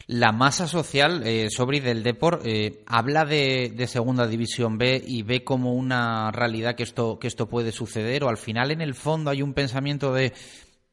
La 0.07 0.31
masa 0.31 0.69
social, 0.69 1.23
eh, 1.27 1.51
Sobri 1.51 1.81
del 1.81 2.05
Depor, 2.05 2.41
eh, 2.45 2.85
habla 2.87 3.25
de, 3.25 3.75
Segunda 3.89 4.29
División 4.29 4.79
B 4.79 5.03
y 5.05 5.23
ve 5.25 5.43
como 5.43 5.75
una 5.75 6.31
realidad 6.31 6.77
que 6.77 6.85
esto, 6.85 7.19
que 7.19 7.27
esto 7.27 7.49
puede 7.49 7.73
suceder, 7.73 8.23
o 8.23 8.29
al 8.29 8.37
final 8.37 8.71
en 8.71 8.81
el 8.81 8.95
fondo 8.95 9.31
hay 9.31 9.43
un 9.43 9.55
pensamiento 9.55 10.13
de 10.13 10.33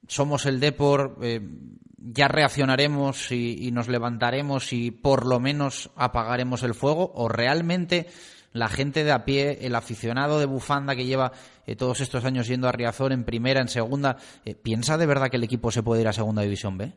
somos 0.07 0.47
el 0.47 0.59
Depor, 0.59 1.17
eh, 1.21 1.41
ya 1.97 2.27
reaccionaremos 2.27 3.31
y, 3.31 3.71
nos 3.71 3.87
levantaremos 3.87 4.73
y 4.73 4.91
por 4.91 5.27
lo 5.27 5.39
menos 5.39 5.91
apagaremos 5.95 6.63
el 6.63 6.73
fuego, 6.73 7.11
o 7.13 7.29
realmente 7.29 8.07
la 8.53 8.69
gente 8.69 9.03
de 9.03 9.11
a 9.11 9.25
pie, 9.25 9.59
el 9.61 9.75
aficionado 9.75 10.39
de 10.39 10.45
bufanda 10.45 10.95
que 10.95 11.05
lleva 11.05 11.33
eh, 11.65 11.75
todos 11.75 11.99
estos 12.01 12.23
años 12.23 12.47
yendo 12.47 12.67
a 12.67 12.71
Riazor 12.71 13.11
en 13.11 13.23
primera, 13.23 13.61
en 13.61 13.67
segunda, 13.67 14.17
¿piensa 14.61 14.97
de 14.97 15.05
verdad 15.05 15.29
que 15.29 15.37
el 15.37 15.43
equipo 15.43 15.71
se 15.71 15.83
puede 15.83 16.01
ir 16.01 16.07
a 16.07 16.13
Segunda 16.13 16.41
División 16.43 16.77
B? 16.77 16.93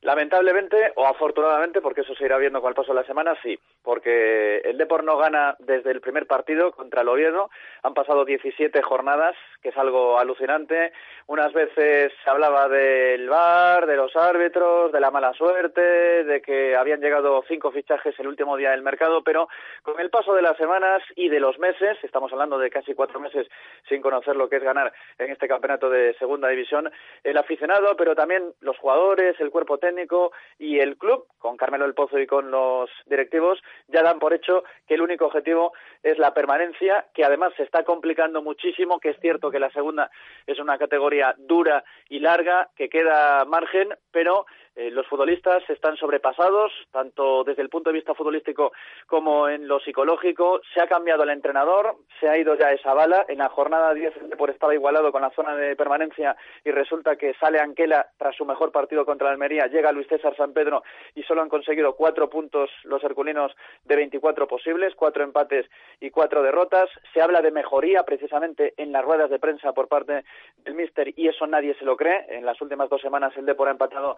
Lamentablemente 0.00 0.92
o 0.94 1.06
afortunadamente, 1.06 1.80
porque 1.80 2.02
eso 2.02 2.14
se 2.14 2.24
irá 2.24 2.38
viendo 2.38 2.60
con 2.60 2.68
el 2.68 2.76
paso 2.76 2.92
de 2.92 3.00
la 3.00 3.06
semana, 3.06 3.36
sí, 3.42 3.58
porque 3.82 4.58
el 4.58 4.78
Depor 4.78 5.02
no 5.02 5.16
gana 5.16 5.56
desde 5.58 5.90
el 5.90 6.00
primer 6.00 6.28
partido 6.28 6.70
contra 6.70 7.02
el 7.02 7.08
Oviedo. 7.08 7.50
Han 7.82 7.94
pasado 7.94 8.24
17 8.24 8.80
jornadas, 8.82 9.34
que 9.60 9.70
es 9.70 9.76
algo 9.76 10.20
alucinante. 10.20 10.92
Unas 11.26 11.52
veces 11.52 12.12
se 12.22 12.30
hablaba 12.30 12.68
del 12.68 13.28
VAR, 13.28 13.86
de 13.86 13.96
los 13.96 14.14
árbitros, 14.14 14.92
de 14.92 15.00
la 15.00 15.10
mala 15.10 15.32
suerte, 15.32 15.80
de 15.80 16.40
que 16.42 16.76
habían 16.76 17.00
llegado 17.00 17.42
cinco 17.48 17.72
fichajes 17.72 18.16
el 18.20 18.28
último 18.28 18.56
día 18.56 18.70
del 18.70 18.82
mercado, 18.82 19.24
pero 19.24 19.48
con 19.82 19.98
el 19.98 20.10
paso 20.10 20.32
de 20.32 20.42
las 20.42 20.56
semanas 20.58 21.02
y 21.16 21.28
de 21.28 21.40
los 21.40 21.58
meses, 21.58 21.98
estamos 22.04 22.32
hablando 22.32 22.56
de 22.58 22.70
casi 22.70 22.94
cuatro 22.94 23.18
meses 23.18 23.48
sin 23.88 24.00
conocer 24.00 24.36
lo 24.36 24.48
que 24.48 24.56
es 24.56 24.62
ganar 24.62 24.92
en 25.18 25.30
este 25.32 25.48
campeonato 25.48 25.90
de 25.90 26.14
segunda 26.20 26.48
división, 26.48 26.88
el 27.24 27.36
aficionado, 27.36 27.96
pero 27.96 28.14
también 28.14 28.52
los 28.60 28.78
jugadores, 28.78 29.38
el 29.40 29.50
cuerpo 29.50 29.78
técnico, 29.78 29.87
técnico 29.88 30.32
y 30.58 30.78
el 30.78 30.96
club, 30.96 31.26
con 31.38 31.56
Carmelo 31.56 31.84
del 31.84 31.94
Pozo 31.94 32.18
y 32.18 32.26
con 32.26 32.50
los 32.50 32.90
directivos, 33.06 33.60
ya 33.88 34.02
dan 34.02 34.18
por 34.18 34.34
hecho 34.34 34.64
que 34.86 34.94
el 34.94 35.02
único 35.02 35.26
objetivo 35.26 35.72
es 36.02 36.18
la 36.18 36.34
permanencia, 36.34 37.06
que 37.14 37.24
además 37.24 37.52
se 37.56 37.62
está 37.62 37.84
complicando 37.84 38.42
muchísimo, 38.42 39.00
que 39.00 39.10
es 39.10 39.20
cierto 39.20 39.50
que 39.50 39.58
la 39.58 39.70
segunda 39.70 40.10
es 40.46 40.58
una 40.58 40.78
categoría 40.78 41.34
dura 41.38 41.84
y 42.08 42.20
larga, 42.20 42.68
que 42.76 42.88
queda 42.88 43.44
margen, 43.44 43.88
pero 44.10 44.46
eh, 44.78 44.92
los 44.92 45.08
futbolistas 45.08 45.68
están 45.68 45.96
sobrepasados, 45.96 46.70
tanto 46.92 47.42
desde 47.42 47.62
el 47.62 47.68
punto 47.68 47.90
de 47.90 47.94
vista 47.94 48.14
futbolístico 48.14 48.70
como 49.08 49.48
en 49.48 49.66
lo 49.66 49.80
psicológico. 49.80 50.60
Se 50.72 50.80
ha 50.80 50.86
cambiado 50.86 51.24
el 51.24 51.30
entrenador, 51.30 51.96
se 52.20 52.28
ha 52.28 52.38
ido 52.38 52.54
ya 52.54 52.70
esa 52.70 52.94
bala. 52.94 53.24
En 53.26 53.38
la 53.38 53.48
jornada 53.48 53.92
10 53.92 54.36
por 54.38 54.50
estaba 54.50 54.74
igualado 54.74 55.10
con 55.10 55.22
la 55.22 55.30
zona 55.30 55.56
de 55.56 55.74
permanencia 55.74 56.36
y 56.64 56.70
resulta 56.70 57.16
que 57.16 57.34
sale 57.40 57.58
Anquela 57.58 58.06
tras 58.18 58.36
su 58.36 58.44
mejor 58.44 58.70
partido 58.70 59.04
contra 59.04 59.26
la 59.26 59.32
Almería. 59.32 59.66
Llega 59.66 59.90
Luis 59.90 60.06
César 60.06 60.36
San 60.36 60.52
Pedro 60.52 60.84
y 61.16 61.24
solo 61.24 61.42
han 61.42 61.48
conseguido 61.48 61.96
cuatro 61.96 62.30
puntos 62.30 62.70
los 62.84 63.02
herculinos 63.02 63.50
de 63.84 63.96
24 63.96 64.46
posibles, 64.46 64.94
cuatro 64.94 65.24
empates 65.24 65.66
y 65.98 66.10
cuatro 66.10 66.40
derrotas. 66.40 66.88
Se 67.12 67.20
habla 67.20 67.42
de 67.42 67.50
mejoría 67.50 68.04
precisamente 68.04 68.74
en 68.76 68.92
las 68.92 69.04
ruedas 69.04 69.28
de 69.28 69.40
prensa 69.40 69.72
por 69.72 69.88
parte 69.88 70.22
del 70.58 70.74
míster 70.74 71.12
y 71.16 71.26
eso 71.26 71.48
nadie 71.48 71.74
se 71.74 71.84
lo 71.84 71.96
cree. 71.96 72.26
En 72.28 72.46
las 72.46 72.60
últimas 72.62 72.88
dos 72.88 73.00
semanas 73.00 73.36
el 73.36 73.44
Depor 73.44 73.66
ha 73.66 73.72
empatado 73.72 74.16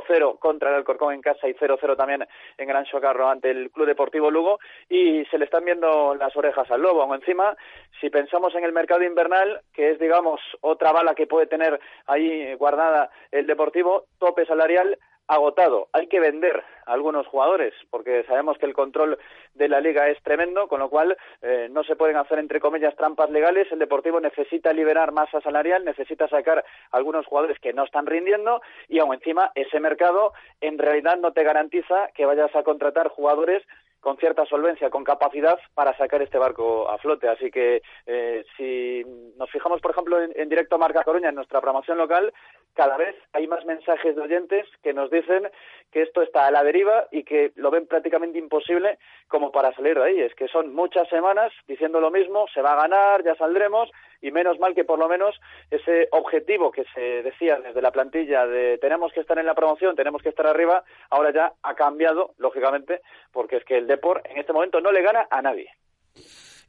0-0 0.00 0.38
contra 0.38 0.70
el 0.70 0.76
Alcorcón 0.76 1.14
en 1.14 1.20
casa 1.20 1.48
y 1.48 1.54
0-0 1.54 1.96
también 1.96 2.26
en 2.56 2.68
Gran 2.68 2.84
Chocarro 2.84 3.28
ante 3.28 3.50
el 3.50 3.70
Club 3.70 3.86
Deportivo 3.86 4.30
Lugo 4.30 4.58
y 4.88 5.24
se 5.26 5.38
le 5.38 5.44
están 5.44 5.64
viendo 5.64 6.14
las 6.14 6.36
orejas 6.36 6.70
al 6.70 6.82
lobo. 6.82 7.02
Aún 7.02 7.16
encima, 7.16 7.56
si 8.00 8.10
pensamos 8.10 8.54
en 8.54 8.64
el 8.64 8.72
mercado 8.72 9.02
invernal, 9.02 9.60
que 9.72 9.90
es, 9.90 9.98
digamos, 9.98 10.40
otra 10.60 10.92
bala 10.92 11.14
que 11.14 11.26
puede 11.26 11.46
tener 11.46 11.80
ahí 12.06 12.54
guardada 12.54 13.10
el 13.30 13.46
Deportivo, 13.46 14.06
tope 14.18 14.46
salarial 14.46 14.98
agotado. 15.34 15.88
Hay 15.92 16.06
que 16.06 16.20
vender 16.20 16.62
a 16.86 16.92
algunos 16.92 17.26
jugadores 17.26 17.72
porque 17.90 18.24
sabemos 18.24 18.58
que 18.58 18.66
el 18.66 18.74
control 18.74 19.18
de 19.54 19.68
la 19.68 19.80
liga 19.80 20.08
es 20.08 20.22
tremendo, 20.22 20.68
con 20.68 20.80
lo 20.80 20.88
cual 20.88 21.16
eh, 21.42 21.68
no 21.70 21.84
se 21.84 21.96
pueden 21.96 22.16
hacer 22.16 22.38
entre 22.38 22.60
comillas 22.60 22.96
trampas 22.96 23.30
legales. 23.30 23.70
El 23.70 23.78
Deportivo 23.78 24.20
necesita 24.20 24.72
liberar 24.72 25.12
masa 25.12 25.40
salarial, 25.40 25.84
necesita 25.84 26.28
sacar 26.28 26.64
algunos 26.90 27.26
jugadores 27.26 27.58
que 27.60 27.72
no 27.72 27.84
están 27.84 28.06
rindiendo 28.06 28.62
y 28.88 28.98
aún 28.98 29.14
encima 29.14 29.52
ese 29.54 29.80
mercado 29.80 30.32
en 30.60 30.78
realidad 30.78 31.16
no 31.18 31.32
te 31.32 31.44
garantiza 31.44 32.08
que 32.14 32.26
vayas 32.26 32.54
a 32.54 32.62
contratar 32.62 33.08
jugadores 33.08 33.62
con 34.02 34.16
cierta 34.16 34.44
solvencia, 34.46 34.90
con 34.90 35.04
capacidad 35.04 35.58
para 35.74 35.96
sacar 35.96 36.20
este 36.22 36.36
barco 36.36 36.90
a 36.90 36.98
flote. 36.98 37.28
Así 37.28 37.52
que 37.52 37.82
eh, 38.06 38.44
si 38.56 39.04
nos 39.38 39.48
fijamos, 39.48 39.80
por 39.80 39.92
ejemplo, 39.92 40.20
en, 40.20 40.48
directo 40.48 40.74
a 40.74 40.78
Marca 40.78 41.04
Coruña, 41.04 41.28
en 41.28 41.36
nuestra 41.36 41.60
promoción 41.60 41.98
local, 41.98 42.34
cada 42.74 42.96
vez 42.96 43.14
hay 43.32 43.46
más 43.46 43.64
mensajes 43.64 44.16
de 44.16 44.22
oyentes 44.22 44.66
que 44.82 44.92
nos 44.92 45.08
dicen 45.08 45.48
que 45.92 46.02
esto 46.02 46.22
está 46.22 46.46
a 46.46 46.50
la 46.50 46.64
deriva 46.64 47.06
y 47.12 47.22
que 47.22 47.52
lo 47.56 47.70
ven 47.70 47.86
prácticamente 47.86 48.38
imposible 48.38 48.98
como 49.28 49.52
para 49.52 49.74
salir 49.74 49.98
de 49.98 50.04
ahí. 50.04 50.20
Es 50.20 50.34
que 50.34 50.48
son 50.48 50.74
muchas 50.74 51.08
semanas 51.08 51.52
diciendo 51.68 52.00
lo 52.00 52.10
mismo, 52.10 52.46
se 52.52 52.62
va 52.62 52.72
a 52.72 52.82
ganar, 52.82 53.22
ya 53.22 53.36
saldremos, 53.36 53.90
y 54.22 54.30
menos 54.30 54.58
mal 54.58 54.74
que 54.74 54.84
por 54.84 54.98
lo 54.98 55.08
menos 55.08 55.38
ese 55.70 56.08
objetivo 56.12 56.72
que 56.72 56.84
se 56.94 57.22
decía 57.22 57.58
desde 57.60 57.82
la 57.82 57.92
plantilla 57.92 58.46
de 58.46 58.78
tenemos 58.78 59.12
que 59.12 59.20
estar 59.20 59.38
en 59.38 59.46
la 59.46 59.54
promoción, 59.54 59.94
tenemos 59.94 60.22
que 60.22 60.30
estar 60.30 60.46
arriba, 60.46 60.82
ahora 61.10 61.30
ya 61.32 61.52
ha 61.62 61.74
cambiado, 61.74 62.32
lógicamente, 62.38 63.02
porque 63.30 63.56
es 63.56 63.64
que 63.64 63.76
el 63.76 63.86
Deport 63.86 64.24
en 64.26 64.38
este 64.38 64.52
momento 64.52 64.80
no 64.80 64.92
le 64.92 65.02
gana 65.02 65.26
a 65.30 65.42
nadie. 65.42 65.70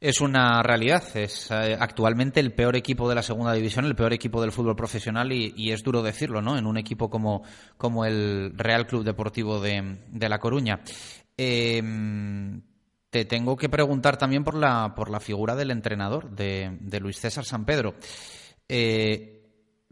Es 0.04 0.20
una 0.20 0.62
realidad, 0.62 1.02
es 1.16 1.50
eh, 1.50 1.78
actualmente 1.80 2.38
el 2.38 2.52
peor 2.52 2.76
equipo 2.76 3.08
de 3.08 3.14
la 3.14 3.22
segunda 3.22 3.54
división, 3.54 3.86
el 3.86 3.96
peor 3.96 4.12
equipo 4.12 4.42
del 4.42 4.52
fútbol 4.52 4.76
profesional 4.76 5.32
y, 5.32 5.72
es 5.72 5.82
duro 5.82 6.02
decirlo, 6.02 6.42
¿no? 6.42 6.58
En 6.58 6.66
un 6.66 6.76
equipo 6.76 7.08
como, 7.08 7.42
como 7.78 8.04
el 8.04 8.52
Real 8.54 8.86
Club 8.86 9.02
Deportivo 9.02 9.60
de, 9.60 10.00
de 10.08 10.28
La 10.28 10.38
Coruña. 10.38 10.80
Eh, 11.38 11.82
te 13.08 13.24
tengo 13.24 13.56
que 13.56 13.70
preguntar 13.70 14.18
también 14.18 14.44
por 14.44 14.56
la, 14.56 14.92
por 14.94 15.08
la 15.08 15.20
figura 15.20 15.56
del 15.56 15.70
entrenador, 15.70 16.28
de, 16.32 17.00
Luis 17.00 17.18
César 17.18 17.46
San 17.46 17.64
Pedro. 17.64 17.94
Eh, 18.68 19.33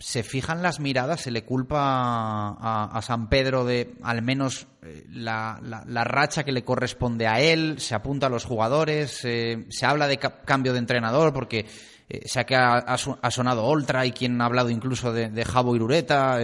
se 0.03 0.25
fijan 0.25 0.63
las 0.63 0.81
miradas, 0.81 1.21
se 1.21 1.31
le 1.31 1.45
culpa 1.45 1.79
a, 1.79 3.01
San 3.03 3.29
Pedro 3.29 3.65
de 3.65 3.95
al 4.03 4.21
menos 4.21 4.67
eh, 4.83 5.05
la, 5.09 5.61
racha 6.05 6.43
que 6.43 6.51
le 6.51 6.65
corresponde 6.65 7.29
a 7.29 7.41
él, 7.41 7.77
se 7.79 7.95
apunta 7.95 8.27
a 8.27 8.31
los 8.31 8.45
jugadores, 8.45 9.21
eh, 9.25 9.65
se 9.71 9.87
habla 9.87 10.09
de 10.09 10.19
cambio 10.19 10.73
de 10.73 10.81
entrenador 10.81 11.33
porque 11.33 11.67
eh, 12.09 12.23
sé 12.27 12.45
que 12.45 12.57
ha, 12.57 12.97
sonado 13.31 13.65
Oltra 13.65 14.05
y 14.05 14.11
quien 14.11 14.41
ha 14.41 14.47
hablado 14.47 14.71
incluso 14.71 15.13
de, 15.13 15.31
de 15.31 15.45
Jabo 15.45 15.77
Irureta, 15.77 16.39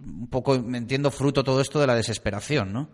un 0.00 0.28
poco 0.30 0.54
entiendo 0.54 1.10
fruto 1.10 1.44
todo 1.44 1.60
esto 1.60 1.78
de 1.78 1.86
la 1.86 1.94
desesperación, 1.94 2.72
¿no? 2.72 2.88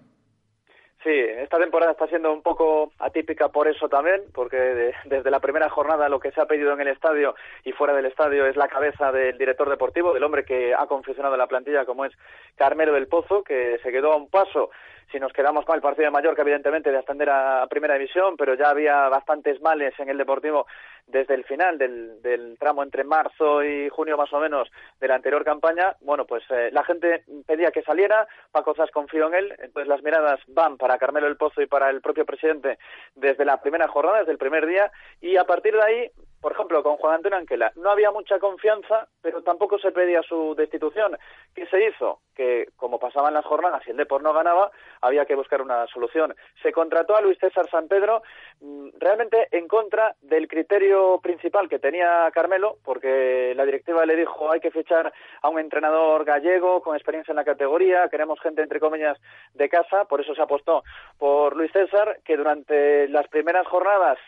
Sí, 1.03 1.11
esta 1.11 1.59
temporada 1.59 1.93
está 1.93 2.07
siendo 2.07 2.33
un 2.33 2.43
poco 2.43 2.93
atípica 3.01 3.49
por 3.49 3.67
eso 3.67 3.89
también, 3.89 4.23
porque 4.33 4.93
desde 5.05 5.31
la 5.33 5.41
primera 5.41 5.69
jornada 5.69 6.09
lo 6.09 6.21
que 6.21 6.31
se 6.31 6.41
ha 6.41 6.47
pedido 6.47 6.73
en 6.73 6.81
el 6.81 6.89
estadio 6.89 7.35
y 7.65 7.73
fuera 7.73 7.93
del 7.93 8.07
estadio 8.07 8.47
es 8.47 8.55
la 8.55 8.69
cabeza 8.69 9.11
del 9.11 9.37
director 9.37 9.69
deportivo, 9.69 10.15
del 10.15 10.23
hombre 10.23 10.45
que 10.45 10.73
ha 10.73 10.87
confeccionado 10.87 11.37
la 11.37 11.49
plantilla, 11.49 11.85
como 11.85 12.05
es 12.05 12.13
Carmelo 12.55 12.93
del 12.93 13.09
Pozo, 13.09 13.43
que 13.43 13.81
se 13.83 13.91
quedó 13.91 14.13
a 14.13 14.17
un 14.17 14.31
paso. 14.31 14.71
Si 15.11 15.19
nos 15.19 15.33
quedamos 15.33 15.65
con 15.65 15.75
el 15.75 15.83
partido 15.83 16.05
de 16.05 16.13
Mallorca, 16.13 16.43
evidentemente, 16.43 16.93
de 16.93 16.99
ascender 16.99 17.29
a, 17.31 17.67
Primera 17.69 17.95
División, 17.95 18.37
pero 18.37 18.55
ya 18.55 18.71
había 18.71 19.09
bastantes 19.09 19.61
males 19.61 19.93
en 19.99 20.09
el 20.09 20.17
Deportivo 20.17 20.67
desde 21.07 21.35
el 21.35 21.45
final 21.45 21.79
del, 21.79 22.57
tramo 22.59 22.83
entre 22.83 23.05
marzo 23.05 23.63
y 23.65 23.89
junio 23.89 24.17
más 24.17 24.33
o 24.33 24.39
menos 24.39 24.69
de 25.01 25.09
la 25.09 25.17
anterior 25.17 25.45
campaña. 25.45 25.97
Bueno, 26.01 26.25
pues 26.27 26.45
eh, 26.51 26.71
la 26.73 26.85
gente 26.85 27.25
pedía 27.47 27.71
que 27.71 27.83
saliera, 27.83 28.27
Paco 28.51 28.75
Zas 28.75 28.91
confió 28.91 29.27
en 29.29 29.35
él, 29.35 29.55
entonces 29.59 29.89
las 29.89 30.03
miradas 30.03 30.41
van 30.49 30.77
para 30.77 30.99
Carmelo 30.99 31.27
El 31.27 31.37
Pozo 31.37 31.61
y 31.61 31.67
para 31.67 31.91
el 31.91 32.01
propio 32.01 32.25
presidente 32.25 32.79
desde 33.15 33.45
la 33.45 33.61
primera 33.61 33.89
jornada, 33.89 34.21
desde 34.21 34.33
el 34.33 34.39
primer 34.39 34.67
día, 34.67 34.91
y 35.21 35.37
a 35.37 35.45
partir 35.45 35.75
de 35.75 35.83
ahí 35.83 36.11
por 36.43 36.53
ejemplo, 36.53 36.83
con 36.83 36.97
Juan 36.97 37.15
Antonio 37.15 37.39
Anquela, 37.39 37.73
no 37.77 37.91
había 37.91 38.11
mucha 38.11 38.41
confianza, 38.41 39.07
pero 39.23 39.43
tampoco 39.43 39.79
se 39.79 39.93
pedía 39.93 40.23
su 40.23 40.57
destitución. 40.57 41.17
¿Qué 41.55 41.67
se 41.67 41.87
hizo? 41.87 42.19
Que, 42.35 42.67
como 42.77 42.99
pasaban 42.99 43.33
las 43.33 43.45
jornadas 43.45 43.83
y 43.87 43.93
el 43.93 43.97
Depor 43.97 44.23
no 44.23 44.33
ganaba, 44.33 44.73
había 45.01 45.25
que 45.25 45.37
buscar 45.37 45.63
una 45.63 45.87
solución. 45.87 46.35
Se 46.61 46.73
contrató 46.73 47.15
a 47.15 47.21
Luis 47.21 47.39
César 47.39 47.71
San 47.71 47.87
Pedro 47.87 48.23
mm, 48.61 48.89
realmente 48.99 49.47
en 49.53 49.69
contra 49.69 50.17
del 50.21 50.49
criterio 50.49 51.21
principal 51.23 51.69
que 51.69 51.79
tenía 51.79 52.29
Carmelo, 52.33 52.79
porque 52.85 53.53
la 53.55 53.65
directiva 53.65 54.05
le 54.05 54.17
dijo 54.17 54.51
hay 54.51 54.59
que 54.59 54.73
fichar 54.73 55.13
a 55.43 55.49
un 55.49 55.61
entrenador 55.61 56.25
gallego 56.25 56.83
con 56.83 56.97
experiencia 56.97 57.31
en 57.31 57.37
la 57.37 57.45
categoría, 57.45 58.09
queremos 58.09 58.41
gente, 58.41 58.63
entre 58.63 58.81
comillas, 58.81 59.17
de 59.55 59.69
casa, 59.69 60.07
por 60.07 60.21
eso 60.21 60.35
se 60.35 60.43
apostó 60.43 60.83
por 61.19 61.57
Luis 61.57 61.71
César, 61.71 62.19
que 62.25 62.37
durante 62.37 63.07
las 63.09 63.29
primeras 63.29 63.67
jornadas 63.69 64.19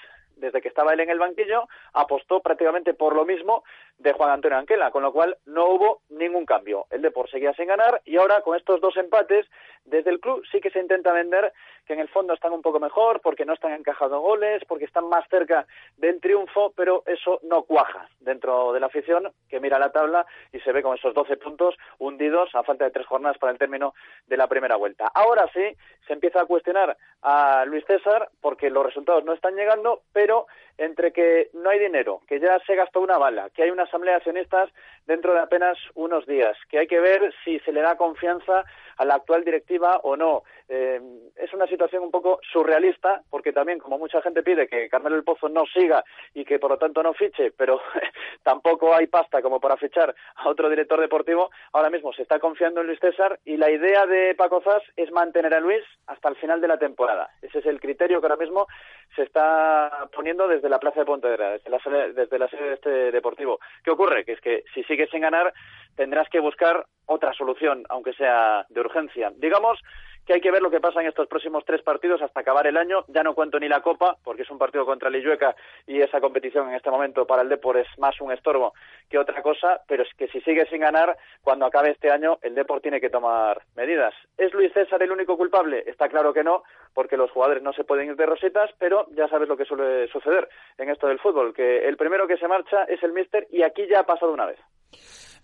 desde 0.44 0.60
que 0.60 0.68
estaba 0.68 0.92
él 0.92 1.00
en 1.00 1.10
el 1.10 1.18
banquillo, 1.18 1.68
apostó 1.92 2.40
prácticamente 2.40 2.94
por 2.94 3.14
lo 3.14 3.24
mismo 3.24 3.64
de 3.98 4.12
Juan 4.12 4.30
Antonio 4.30 4.58
Anquela, 4.58 4.90
con 4.90 5.02
lo 5.02 5.12
cual 5.12 5.36
no 5.46 5.66
hubo 5.68 6.00
ningún 6.10 6.44
cambio. 6.44 6.86
El 6.90 7.02
Depor 7.02 7.30
seguía 7.30 7.54
sin 7.54 7.68
ganar 7.68 8.02
y 8.04 8.16
ahora 8.16 8.40
con 8.42 8.56
estos 8.56 8.80
dos 8.80 8.96
empates, 8.96 9.46
desde 9.84 10.10
el 10.10 10.20
club 10.20 10.42
sí 10.50 10.60
que 10.60 10.70
se 10.70 10.80
intenta 10.80 11.12
vender 11.12 11.52
que 11.86 11.92
en 11.92 12.00
el 12.00 12.08
fondo 12.08 12.32
están 12.32 12.52
un 12.52 12.62
poco 12.62 12.80
mejor, 12.80 13.20
porque 13.20 13.44
no 13.44 13.52
están 13.52 13.72
encajando 13.72 14.20
goles, 14.20 14.62
porque 14.66 14.86
están 14.86 15.08
más 15.08 15.28
cerca 15.28 15.66
del 15.96 16.20
triunfo, 16.20 16.72
pero 16.76 17.02
eso 17.06 17.40
no 17.42 17.62
cuaja 17.64 18.08
dentro 18.20 18.72
de 18.72 18.80
la 18.80 18.86
afición 18.86 19.30
que 19.48 19.60
mira 19.60 19.78
la 19.78 19.92
tabla 19.92 20.26
y 20.52 20.60
se 20.60 20.72
ve 20.72 20.82
con 20.82 20.96
esos 20.96 21.14
12 21.14 21.36
puntos 21.36 21.76
hundidos 21.98 22.54
a 22.54 22.62
falta 22.62 22.84
de 22.84 22.90
tres 22.90 23.06
jornadas 23.06 23.38
para 23.38 23.52
el 23.52 23.58
término 23.58 23.94
de 24.26 24.36
la 24.36 24.48
primera 24.48 24.76
vuelta. 24.76 25.10
Ahora 25.14 25.48
sí, 25.52 25.76
se 26.06 26.12
empieza 26.12 26.40
a 26.40 26.46
cuestionar 26.46 26.96
a 27.22 27.64
Luis 27.66 27.84
César 27.86 28.28
porque 28.40 28.70
los 28.70 28.84
resultados 28.84 29.24
no 29.24 29.32
están 29.32 29.54
llegando, 29.54 30.02
pero 30.12 30.46
entre 30.78 31.12
que 31.12 31.50
no 31.52 31.70
hay 31.70 31.78
dinero, 31.78 32.22
que 32.26 32.40
ya 32.40 32.58
se 32.66 32.74
gastó 32.74 33.00
una 33.00 33.18
bala, 33.18 33.50
que 33.50 33.62
hay 33.62 33.70
una 33.70 33.83
asamblea 33.84 34.14
de 34.14 34.18
accionistas 34.18 34.70
dentro 35.06 35.32
de 35.32 35.40
apenas 35.40 35.78
unos 35.94 36.26
días, 36.26 36.56
que 36.68 36.78
hay 36.78 36.86
que 36.86 37.00
ver 37.00 37.32
si 37.44 37.58
se 37.60 37.72
le 37.72 37.80
da 37.80 37.96
confianza 37.96 38.64
a 38.96 39.04
la 39.04 39.14
actual 39.14 39.44
directiva 39.44 39.98
o 40.02 40.16
no. 40.16 40.42
Eh, 40.68 41.00
es 41.36 41.52
una 41.52 41.66
situación 41.66 42.02
un 42.02 42.10
poco 42.10 42.40
surrealista, 42.52 43.22
porque 43.28 43.52
también, 43.52 43.78
como 43.78 43.98
mucha 43.98 44.22
gente 44.22 44.42
pide 44.42 44.66
que 44.66 44.88
Carmelo 44.88 45.16
el 45.16 45.24
Pozo 45.24 45.48
no 45.48 45.64
siga 45.66 46.02
y 46.32 46.44
que 46.44 46.58
por 46.58 46.70
lo 46.70 46.78
tanto 46.78 47.02
no 47.02 47.12
fiche, 47.12 47.52
pero 47.56 47.80
tampoco 48.42 48.94
hay 48.94 49.06
pasta 49.06 49.42
como 49.42 49.60
para 49.60 49.76
fichar 49.76 50.14
a 50.36 50.48
otro 50.48 50.70
director 50.70 51.00
deportivo, 51.00 51.50
ahora 51.72 51.90
mismo 51.90 52.12
se 52.12 52.22
está 52.22 52.38
confiando 52.38 52.80
en 52.80 52.86
Luis 52.86 53.00
César 53.00 53.38
y 53.44 53.56
la 53.56 53.70
idea 53.70 54.06
de 54.06 54.34
Paco 54.34 54.62
Zas 54.62 54.82
es 54.96 55.10
mantener 55.10 55.54
a 55.54 55.60
Luis 55.60 55.82
hasta 56.06 56.28
el 56.28 56.36
final 56.36 56.60
de 56.60 56.68
la 56.68 56.78
temporada. 56.78 57.28
Ese 57.42 57.58
es 57.58 57.66
el 57.66 57.80
criterio 57.80 58.20
que 58.20 58.26
ahora 58.26 58.42
mismo 58.42 58.66
se 59.14 59.22
está 59.22 60.08
poniendo 60.14 60.48
desde 60.48 60.68
la 60.68 60.78
Plaza 60.78 61.00
de 61.00 61.06
Pontevedra, 61.06 61.52
desde 61.52 61.70
la 61.70 61.78
sede, 61.80 62.12
desde 62.12 62.38
la 62.38 62.48
sede 62.48 62.68
de 62.68 62.74
este 62.74 62.90
deportivo. 63.12 63.58
¿Qué 63.82 63.90
ocurre? 63.90 64.24
Que 64.24 64.32
es 64.32 64.40
que 64.40 64.64
si 64.72 64.82
sigues 64.84 65.10
sin 65.10 65.20
ganar, 65.20 65.52
tendrás 65.96 66.28
que 66.28 66.40
buscar 66.40 66.86
otra 67.06 67.32
solución, 67.34 67.84
aunque 67.88 68.14
sea 68.14 68.64
de 68.68 68.80
urgencia. 68.80 69.32
Digamos 69.36 69.80
que 70.26 70.34
hay 70.34 70.40
que 70.40 70.50
ver 70.50 70.62
lo 70.62 70.70
que 70.70 70.80
pasa 70.80 71.00
en 71.00 71.06
estos 71.06 71.28
próximos 71.28 71.64
tres 71.64 71.82
partidos 71.82 72.22
hasta 72.22 72.40
acabar 72.40 72.66
el 72.66 72.76
año. 72.76 73.04
Ya 73.08 73.22
no 73.22 73.34
cuento 73.34 73.58
ni 73.58 73.68
la 73.68 73.80
Copa, 73.80 74.16
porque 74.22 74.42
es 74.42 74.50
un 74.50 74.58
partido 74.58 74.86
contra 74.86 75.10
Lillueca 75.10 75.54
y 75.86 76.00
esa 76.00 76.20
competición 76.20 76.68
en 76.68 76.76
este 76.76 76.90
momento 76.90 77.26
para 77.26 77.42
el 77.42 77.48
Depor 77.48 77.76
es 77.76 77.86
más 77.98 78.20
un 78.20 78.32
estorbo 78.32 78.74
que 79.08 79.18
otra 79.18 79.42
cosa, 79.42 79.82
pero 79.86 80.02
es 80.02 80.08
que 80.16 80.28
si 80.28 80.40
sigue 80.40 80.66
sin 80.66 80.80
ganar, 80.80 81.16
cuando 81.42 81.66
acabe 81.66 81.90
este 81.90 82.10
año, 82.10 82.38
el 82.42 82.54
Depor 82.54 82.80
tiene 82.80 83.00
que 83.00 83.10
tomar 83.10 83.62
medidas. 83.76 84.14
¿Es 84.38 84.52
Luis 84.54 84.72
César 84.72 85.02
el 85.02 85.12
único 85.12 85.36
culpable? 85.36 85.84
Está 85.86 86.08
claro 86.08 86.32
que 86.32 86.44
no, 86.44 86.62
porque 86.94 87.16
los 87.16 87.30
jugadores 87.30 87.62
no 87.62 87.72
se 87.72 87.84
pueden 87.84 88.08
ir 88.08 88.16
de 88.16 88.26
rosetas, 88.26 88.70
pero 88.78 89.06
ya 89.10 89.28
sabes 89.28 89.48
lo 89.48 89.56
que 89.56 89.64
suele 89.64 90.08
suceder 90.08 90.48
en 90.78 90.90
esto 90.90 91.06
del 91.06 91.18
fútbol, 91.18 91.52
que 91.52 91.86
el 91.86 91.96
primero 91.96 92.26
que 92.26 92.38
se 92.38 92.48
marcha 92.48 92.84
es 92.84 93.02
el 93.02 93.12
míster 93.12 93.46
y 93.50 93.62
aquí 93.62 93.86
ya 93.88 94.00
ha 94.00 94.06
pasado 94.06 94.32
una 94.32 94.46
vez. 94.46 94.58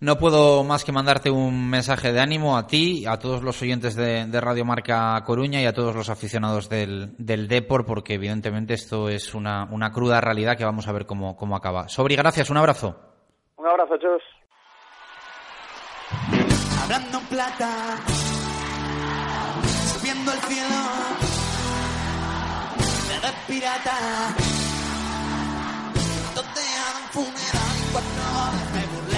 No 0.01 0.17
puedo 0.17 0.63
más 0.63 0.83
que 0.83 0.91
mandarte 0.91 1.29
un 1.29 1.69
mensaje 1.69 2.11
de 2.11 2.19
ánimo 2.19 2.57
a 2.57 2.65
ti, 2.65 3.05
a 3.05 3.19
todos 3.19 3.43
los 3.43 3.61
oyentes 3.61 3.95
de, 3.95 4.41
Radio 4.41 4.65
Marca 4.65 5.21
Coruña 5.23 5.61
y 5.61 5.67
a 5.67 5.73
todos 5.73 5.95
los 5.95 6.09
aficionados 6.09 6.69
del, 6.69 7.13
del 7.19 7.47
Depor, 7.47 7.85
porque 7.85 8.15
evidentemente 8.15 8.73
esto 8.73 9.09
es 9.09 9.35
una, 9.35 9.67
una 9.69 9.91
cruda 9.91 10.19
realidad 10.19 10.57
que 10.57 10.65
vamos 10.65 10.87
a 10.87 10.91
ver 10.91 11.05
cómo, 11.05 11.37
cómo 11.37 11.55
acaba. 11.55 11.87
Sobri, 11.87 12.15
gracias, 12.15 12.49
un 12.49 12.57
abrazo. 12.57 12.95
Un 13.57 13.67
abrazo, 13.67 13.95
chus. 13.97 14.23
Hablando 16.81 17.19
plata, 17.29 17.97
subiendo 19.93 20.33
el 20.33 20.39
cielo, 20.39 20.81
de 23.21 23.53
pirata, 23.53 23.97
donde 26.33 26.61
funeral 27.11 27.77
y 27.77 27.91
cuatro 27.91 29.10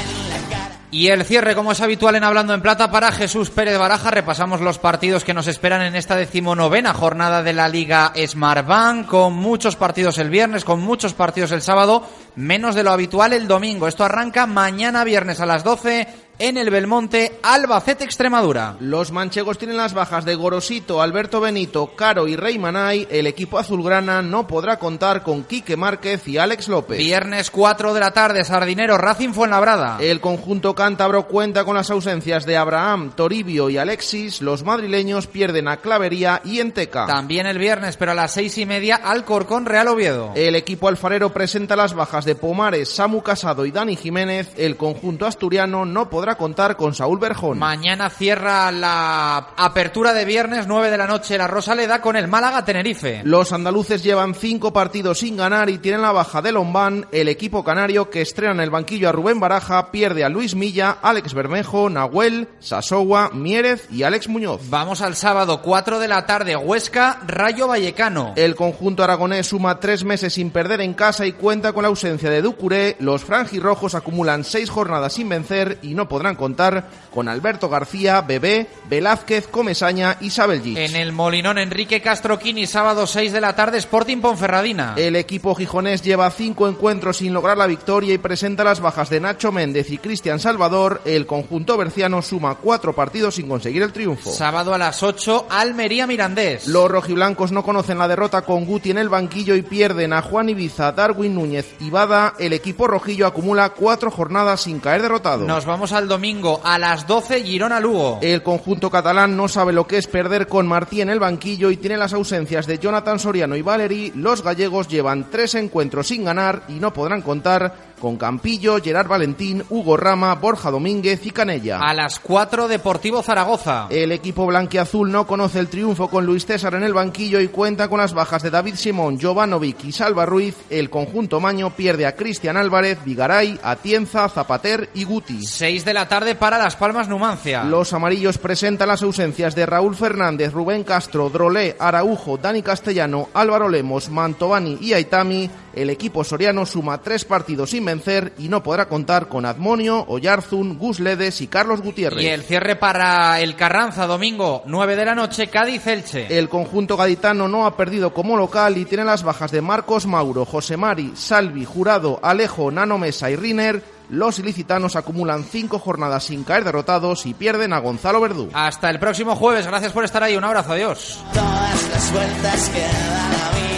y 0.94 1.08
el 1.08 1.26
cierre, 1.26 1.56
como 1.56 1.72
es 1.72 1.82
habitual 1.82 2.14
en 2.14 2.24
Hablando 2.24 2.54
en 2.54 2.62
Plata, 2.62 2.92
para 2.92 3.12
Jesús 3.12 3.50
Pérez 3.50 3.80
Baraja. 3.80 4.12
Repasamos 4.12 4.62
los 4.62 4.78
partidos 4.78 5.24
que 5.24 5.34
nos 5.34 5.48
esperan 5.48 5.82
en 5.82 5.96
esta 5.96 6.16
decimonovena 6.16 6.94
jornada 6.94 7.42
de 7.42 7.52
la 7.52 7.68
Liga 7.68 8.14
Smartbank, 8.16 9.08
con 9.08 9.34
muchos 9.34 9.76
partidos 9.76 10.20
el 10.20 10.30
viernes, 10.30 10.64
con 10.64 10.82
muchos 10.82 11.16
partidos 11.16 11.52
el 11.52 11.64
sábado, 11.64 12.08
menos 12.36 12.76
de 12.76 12.84
lo 12.84 12.92
habitual 12.92 13.34
el 13.34 13.48
domingo. 13.48 13.88
Esto 13.88 14.04
arranca 14.04 14.46
mañana 14.46 15.04
viernes 15.04 15.40
a 15.40 15.48
las 15.48 15.64
12 15.64 16.08
en 16.44 16.58
el 16.58 16.70
Belmonte, 16.70 17.40
Albacete 17.42 18.04
Extremadura. 18.04 18.76
Los 18.82 19.14
manchegos 19.14 19.58
tienen 19.58 19.78
las 19.78 19.94
bajas 19.94 20.26
de 20.26 20.36
Gorosito, 20.36 21.02
Alberto 21.02 21.40
Benito, 21.40 21.96
Caro 21.96 22.28
y 22.28 22.36
Rey 22.36 22.60
Manay. 22.60 23.08
El 23.10 23.28
equipo 23.28 23.58
azulgrana 23.58 24.22
no 24.22 24.46
podrá 24.46 24.78
contar 24.78 25.24
con 25.24 25.46
Quique 25.46 25.78
Márquez 25.78 26.28
y 26.28 26.38
Alex 26.38 26.68
López. 26.68 26.98
Viernes 26.98 27.50
4 27.50 27.94
de 27.94 28.00
la 28.02 28.12
tarde, 28.12 28.44
Sardinero, 28.44 28.98
Racing 28.98 29.32
Fuenlabrada. 29.32 30.00
El 30.02 30.20
conjunto 30.20 30.76
cántabro 30.76 31.30
cuenta 31.30 31.64
con 31.64 31.76
las 31.76 31.90
ausencias 31.90 32.46
de 32.46 32.58
Abraham, 32.58 33.14
Toribio 33.16 33.70
y 33.70 33.78
Alexis. 33.78 34.42
Los 34.42 34.66
madrileños 34.66 35.28
pierden 35.28 35.70
a 35.70 35.78
Clavería 35.78 36.42
y 36.44 36.60
Enteca. 36.60 37.06
También 37.06 37.48
el 37.48 37.58
viernes, 37.58 37.96
pero 37.96 38.12
a 38.12 38.16
las 38.16 38.34
seis 38.34 38.58
y 38.58 38.66
media, 38.66 38.98
Alcorcón 38.98 39.66
Real 39.66 39.88
Oviedo. 39.88 40.34
El 40.36 40.56
equipo 40.56 40.90
alfarero 40.90 41.32
presenta 41.32 41.78
las 41.78 41.94
bajas 41.94 42.26
de 42.26 42.36
Pomares, 42.36 42.90
Samu 42.90 43.22
Casado 43.22 43.66
y 43.66 43.72
Dani 43.72 43.96
Jiménez. 43.96 44.52
El 44.58 44.76
conjunto 44.76 45.26
asturiano 45.26 45.86
no 45.86 46.10
podrá 46.10 46.33
podrá 46.34 46.36
contar 46.36 46.78
con 46.78 46.94
Saúl 46.94 47.20
Berjón. 47.20 47.60
Mañana 47.60 48.10
cierra 48.10 48.72
la 48.72 49.50
apertura 49.56 50.14
de 50.14 50.26
viernes 50.26 50.68
9 50.68 50.90
de 50.92 50.98
la 50.98 51.08
noche 51.08 51.38
la 51.38 51.48
Rosaleda 51.48 52.02
con 52.02 52.16
el 52.16 52.28
Málaga 52.28 52.66
Tenerife. 52.66 53.22
Los 53.24 53.54
andaluces 53.54 54.04
llevan 54.04 54.36
cinco 54.36 54.74
partidos 54.74 55.20
sin 55.20 55.38
ganar 55.38 55.70
y 55.70 55.78
tienen 55.78 56.02
la 56.02 56.12
baja 56.12 56.42
de 56.42 56.52
Lombán. 56.52 57.08
El 57.12 57.30
equipo 57.30 57.64
canario 57.64 58.10
que 58.10 58.22
estrena 58.22 58.54
en 58.54 58.60
el 58.60 58.70
banquillo 58.70 59.10
a 59.10 59.12
Rubén 59.12 59.40
Baraja 59.40 59.92
pierde 59.92 60.24
a 60.24 60.30
Luis 60.30 60.56
Milla, 60.56 60.98
Alex 61.02 61.34
Bermejo, 61.34 61.90
Nahuel, 61.90 62.50
Sasowa, 62.60 63.30
Mierez 63.34 63.88
y 63.92 64.04
Alex 64.04 64.28
Muñoz. 64.28 64.62
Vamos 64.70 65.02
al 65.02 65.16
sábado 65.16 65.62
4 65.62 66.00
de 66.00 66.08
la 66.08 66.26
tarde 66.26 66.56
Huesca, 66.56 67.20
Rayo 67.26 67.68
Vallecano. 67.68 68.34
El 68.36 68.56
conjunto 68.56 69.04
aragonés 69.04 69.48
suma 69.48 69.80
tres 69.80 70.04
meses 70.04 70.34
sin 70.34 70.52
perder 70.52 70.82
en 70.82 70.94
casa 70.94 71.26
y 71.26 71.34
cuenta 71.34 71.74
con 71.74 71.84
la 71.84 71.90
ausencia 71.90 72.30
de 72.30 72.42
Ducuré. 72.42 72.96
Los 73.00 73.24
franjirrojos 73.24 73.96
acumulan 73.96 74.44
seis 74.44 74.70
jornadas 74.70 75.14
sin 75.14 75.30
vencer 75.30 75.80
y 75.82 75.94
no 75.94 76.08
podrán 76.14 76.36
contar 76.36 76.86
con 77.12 77.28
Alberto 77.28 77.70
García, 77.70 78.22
Bebé, 78.22 78.68
Velázquez, 78.88 79.48
Comesaña 79.48 80.18
y 80.22 80.30
Sabeljic. 80.30 80.78
En 80.78 80.96
el 80.96 81.12
Molinón, 81.12 81.58
Enrique 81.58 82.02
Castroquini, 82.02 82.68
sábado 82.68 83.08
6 83.08 83.34
de 83.34 83.42
la 83.42 83.56
tarde, 83.56 83.80
Sporting 83.80 84.22
Ponferradina. 84.22 84.94
El 84.96 85.16
equipo 85.16 85.56
gijonés 85.56 86.04
lleva 86.04 86.30
cinco 86.30 86.68
encuentros 86.68 87.18
sin 87.18 87.34
lograr 87.34 87.58
la 87.58 87.66
victoria 87.66 88.14
y 88.14 88.20
presenta 88.20 88.64
las 88.64 88.80
bajas 88.80 89.10
de 89.10 89.22
Nacho 89.22 89.52
Méndez 89.52 89.90
y 89.90 89.98
Cristian 89.98 90.40
Salvador. 90.40 91.02
El 91.04 91.26
conjunto 91.26 91.78
berciano 91.78 92.22
suma 92.22 92.54
cuatro 92.62 92.94
partidos 92.94 93.34
sin 93.34 93.50
conseguir 93.50 93.82
el 93.82 93.92
triunfo. 93.92 94.32
Sábado 94.32 94.76
a 94.76 94.78
las 94.78 95.02
8, 95.02 95.48
Almería 95.50 96.06
Mirandés. 96.06 96.68
Los 96.68 96.92
rojiblancos 96.92 97.52
no 97.52 97.64
conocen 97.64 97.98
la 97.98 98.08
derrota 98.08 98.44
con 98.44 98.66
Guti 98.66 98.92
en 98.92 99.00
el 99.00 99.10
banquillo 99.10 99.56
y 99.56 99.64
pierden 99.64 100.14
a 100.14 100.22
Juan 100.22 100.50
Ibiza, 100.50 100.92
Darwin 100.92 101.34
Núñez 101.34 101.74
y 101.80 101.90
Bada. 101.90 102.36
El 102.38 102.54
equipo 102.54 102.86
rojillo 102.86 103.26
acumula 103.26 103.70
cuatro 103.70 104.12
jornadas 104.12 104.62
sin 104.62 104.80
caer 104.80 105.02
derrotado. 105.02 105.48
Nos 105.48 105.66
vamos 105.66 105.92
al 105.94 106.03
domingo 106.08 106.62
a 106.64 106.78
las 106.78 107.08
12, 107.08 107.44
Girona 107.44 107.80
Lugo. 107.80 108.20
El 108.22 108.44
conjunto 108.44 108.90
catalán 108.90 109.36
no 109.38 109.48
sabe 109.48 109.74
lo 109.74 109.88
que 109.88 109.98
es 109.98 110.08
perder 110.08 110.48
con 110.48 110.68
Martí 110.68 111.02
en 111.02 111.10
el 111.10 111.20
banquillo 111.20 111.72
y 111.72 111.78
tiene 111.78 111.98
las 111.98 112.14
ausencias 112.14 112.68
de 112.68 112.80
Jonathan 112.80 113.20
Soriano 113.20 113.56
y 113.56 113.62
Valery. 113.62 114.14
Los 114.16 114.44
gallegos 114.44 114.88
llevan 114.88 115.30
tres 115.30 115.56
encuentros 115.56 116.08
sin 116.08 116.24
ganar 116.24 116.64
y 116.68 116.74
no 116.74 116.94
podrán 116.94 117.22
contar 117.22 117.93
con 118.04 118.18
Campillo, 118.18 118.82
Gerard 118.84 119.08
Valentín, 119.08 119.64
Hugo 119.70 119.96
Rama, 119.96 120.36
Borja 120.36 120.70
Domínguez 120.70 121.26
y 121.26 121.32
Canella. 121.32 121.80
A 121.80 121.94
las 121.94 122.20
4, 122.20 122.68
Deportivo 122.68 123.24
Zaragoza. 123.24 123.88
El 123.90 124.12
equipo 124.12 124.46
blanquiazul 124.46 125.10
no 125.10 125.26
conoce 125.26 125.60
el 125.60 125.70
triunfo 125.70 126.10
con 126.10 126.26
Luis 126.26 126.46
César 126.46 126.76
en 126.76 126.84
el 126.84 126.94
banquillo 126.94 127.40
y 127.40 127.48
cuenta 127.48 127.88
con 127.88 128.00
las 128.00 128.14
bajas 128.14 128.44
de 128.44 128.50
David 128.50 128.76
Simón, 128.76 129.22
Jovanovic 129.22 129.86
y 129.86 129.94
Salva 129.94 130.26
Ruiz. 130.26 130.54
El 130.70 130.90
conjunto 130.90 131.40
maño 131.40 131.70
pierde 131.78 132.06
a 132.06 132.14
Cristian 132.18 132.58
Álvarez, 132.58 133.00
Vigaray, 133.06 133.58
Atienza, 133.64 134.28
Zapater 134.28 134.90
y 134.94 135.06
Guti. 135.06 135.42
6 135.42 135.86
de 135.86 135.94
la 135.94 136.10
tarde 136.10 136.36
para 136.36 136.58
Las 136.58 136.76
Palmas 136.76 137.08
Numancia. 137.08 137.64
Los 137.64 137.94
amarillos 137.94 138.38
presentan 138.38 138.90
las 138.90 139.02
ausencias 139.02 139.56
de 139.56 139.66
Raúl 139.66 139.96
Fernández, 139.96 140.52
Rubén 140.52 140.84
Castro, 140.84 141.30
Drolé, 141.30 141.78
Araujo, 141.80 142.38
Dani 142.38 142.64
Castellano, 142.64 143.30
Álvaro 143.34 143.70
Lemos, 143.70 144.10
Mantovani 144.10 144.78
y 144.82 144.92
Aitami. 144.92 145.50
El 145.74 145.90
equipo 145.90 146.24
soriano 146.24 146.66
suma 146.66 147.00
tres 147.00 147.26
partidos 147.26 147.72
sin 147.72 147.93
vencer 147.94 148.34
y 148.40 148.50
no 148.50 148.64
podrá 148.64 148.88
contar 148.88 149.28
con 149.28 149.46
Admonio, 149.46 150.04
Oyarzún, 150.08 150.78
Gus 150.80 151.00
Ledes 151.00 151.42
y 151.42 151.48
Carlos 151.48 151.82
Gutiérrez. 151.82 152.24
Y 152.24 152.28
el 152.28 152.42
cierre 152.44 152.76
para 152.76 153.40
el 153.40 153.56
Carranza, 153.56 154.08
domingo 154.08 154.64
9 154.66 154.96
de 154.96 155.06
la 155.06 155.16
noche, 155.16 155.48
Cádiz-Elche. 155.48 156.38
El 156.38 156.50
conjunto 156.50 156.98
gaditano 156.98 157.48
no 157.48 157.66
ha 157.68 157.78
perdido 157.78 158.14
como 158.14 158.36
local 158.36 158.78
y 158.78 158.86
tiene 158.86 159.06
las 159.06 159.24
bajas 159.24 159.52
de 159.52 159.62
Marcos 159.62 160.08
Mauro, 160.08 160.46
José 160.46 160.76
Mari, 160.76 161.14
Salvi, 161.16 161.66
Jurado, 161.66 162.20
Alejo, 162.24 162.72
Nano 162.72 162.98
Mesa 162.98 163.30
y 163.30 163.36
Riner. 163.36 163.84
Los 164.10 164.40
ilicitanos 164.40 164.96
acumulan 164.96 165.44
cinco 165.44 165.80
jornadas 165.80 166.24
sin 166.26 166.44
caer 166.44 166.64
derrotados 166.64 167.26
y 167.26 167.34
pierden 167.34 167.74
a 167.74 167.80
Gonzalo 167.80 168.20
Verdú. 168.22 168.50
Hasta 168.54 168.90
el 168.90 169.00
próximo 169.00 169.36
jueves. 169.36 169.68
Gracias 169.68 169.94
por 169.94 170.04
estar 170.04 170.24
ahí. 170.24 170.36
Un 170.36 170.44
abrazo. 170.44 170.74
Adiós. 170.74 171.20
Todas 171.34 171.90
las 171.90 172.12
vueltas 172.12 172.70
que 172.70 172.82
da 172.82 173.30
la 173.30 173.60
vida 173.60 173.73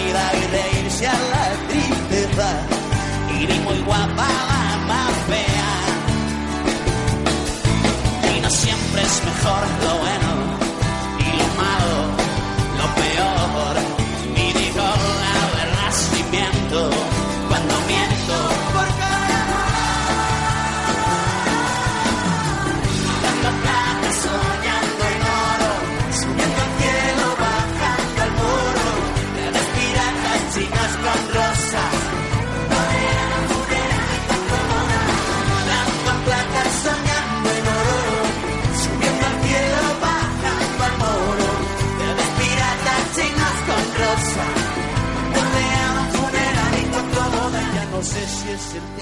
si 48.46 48.52
es 48.52 48.95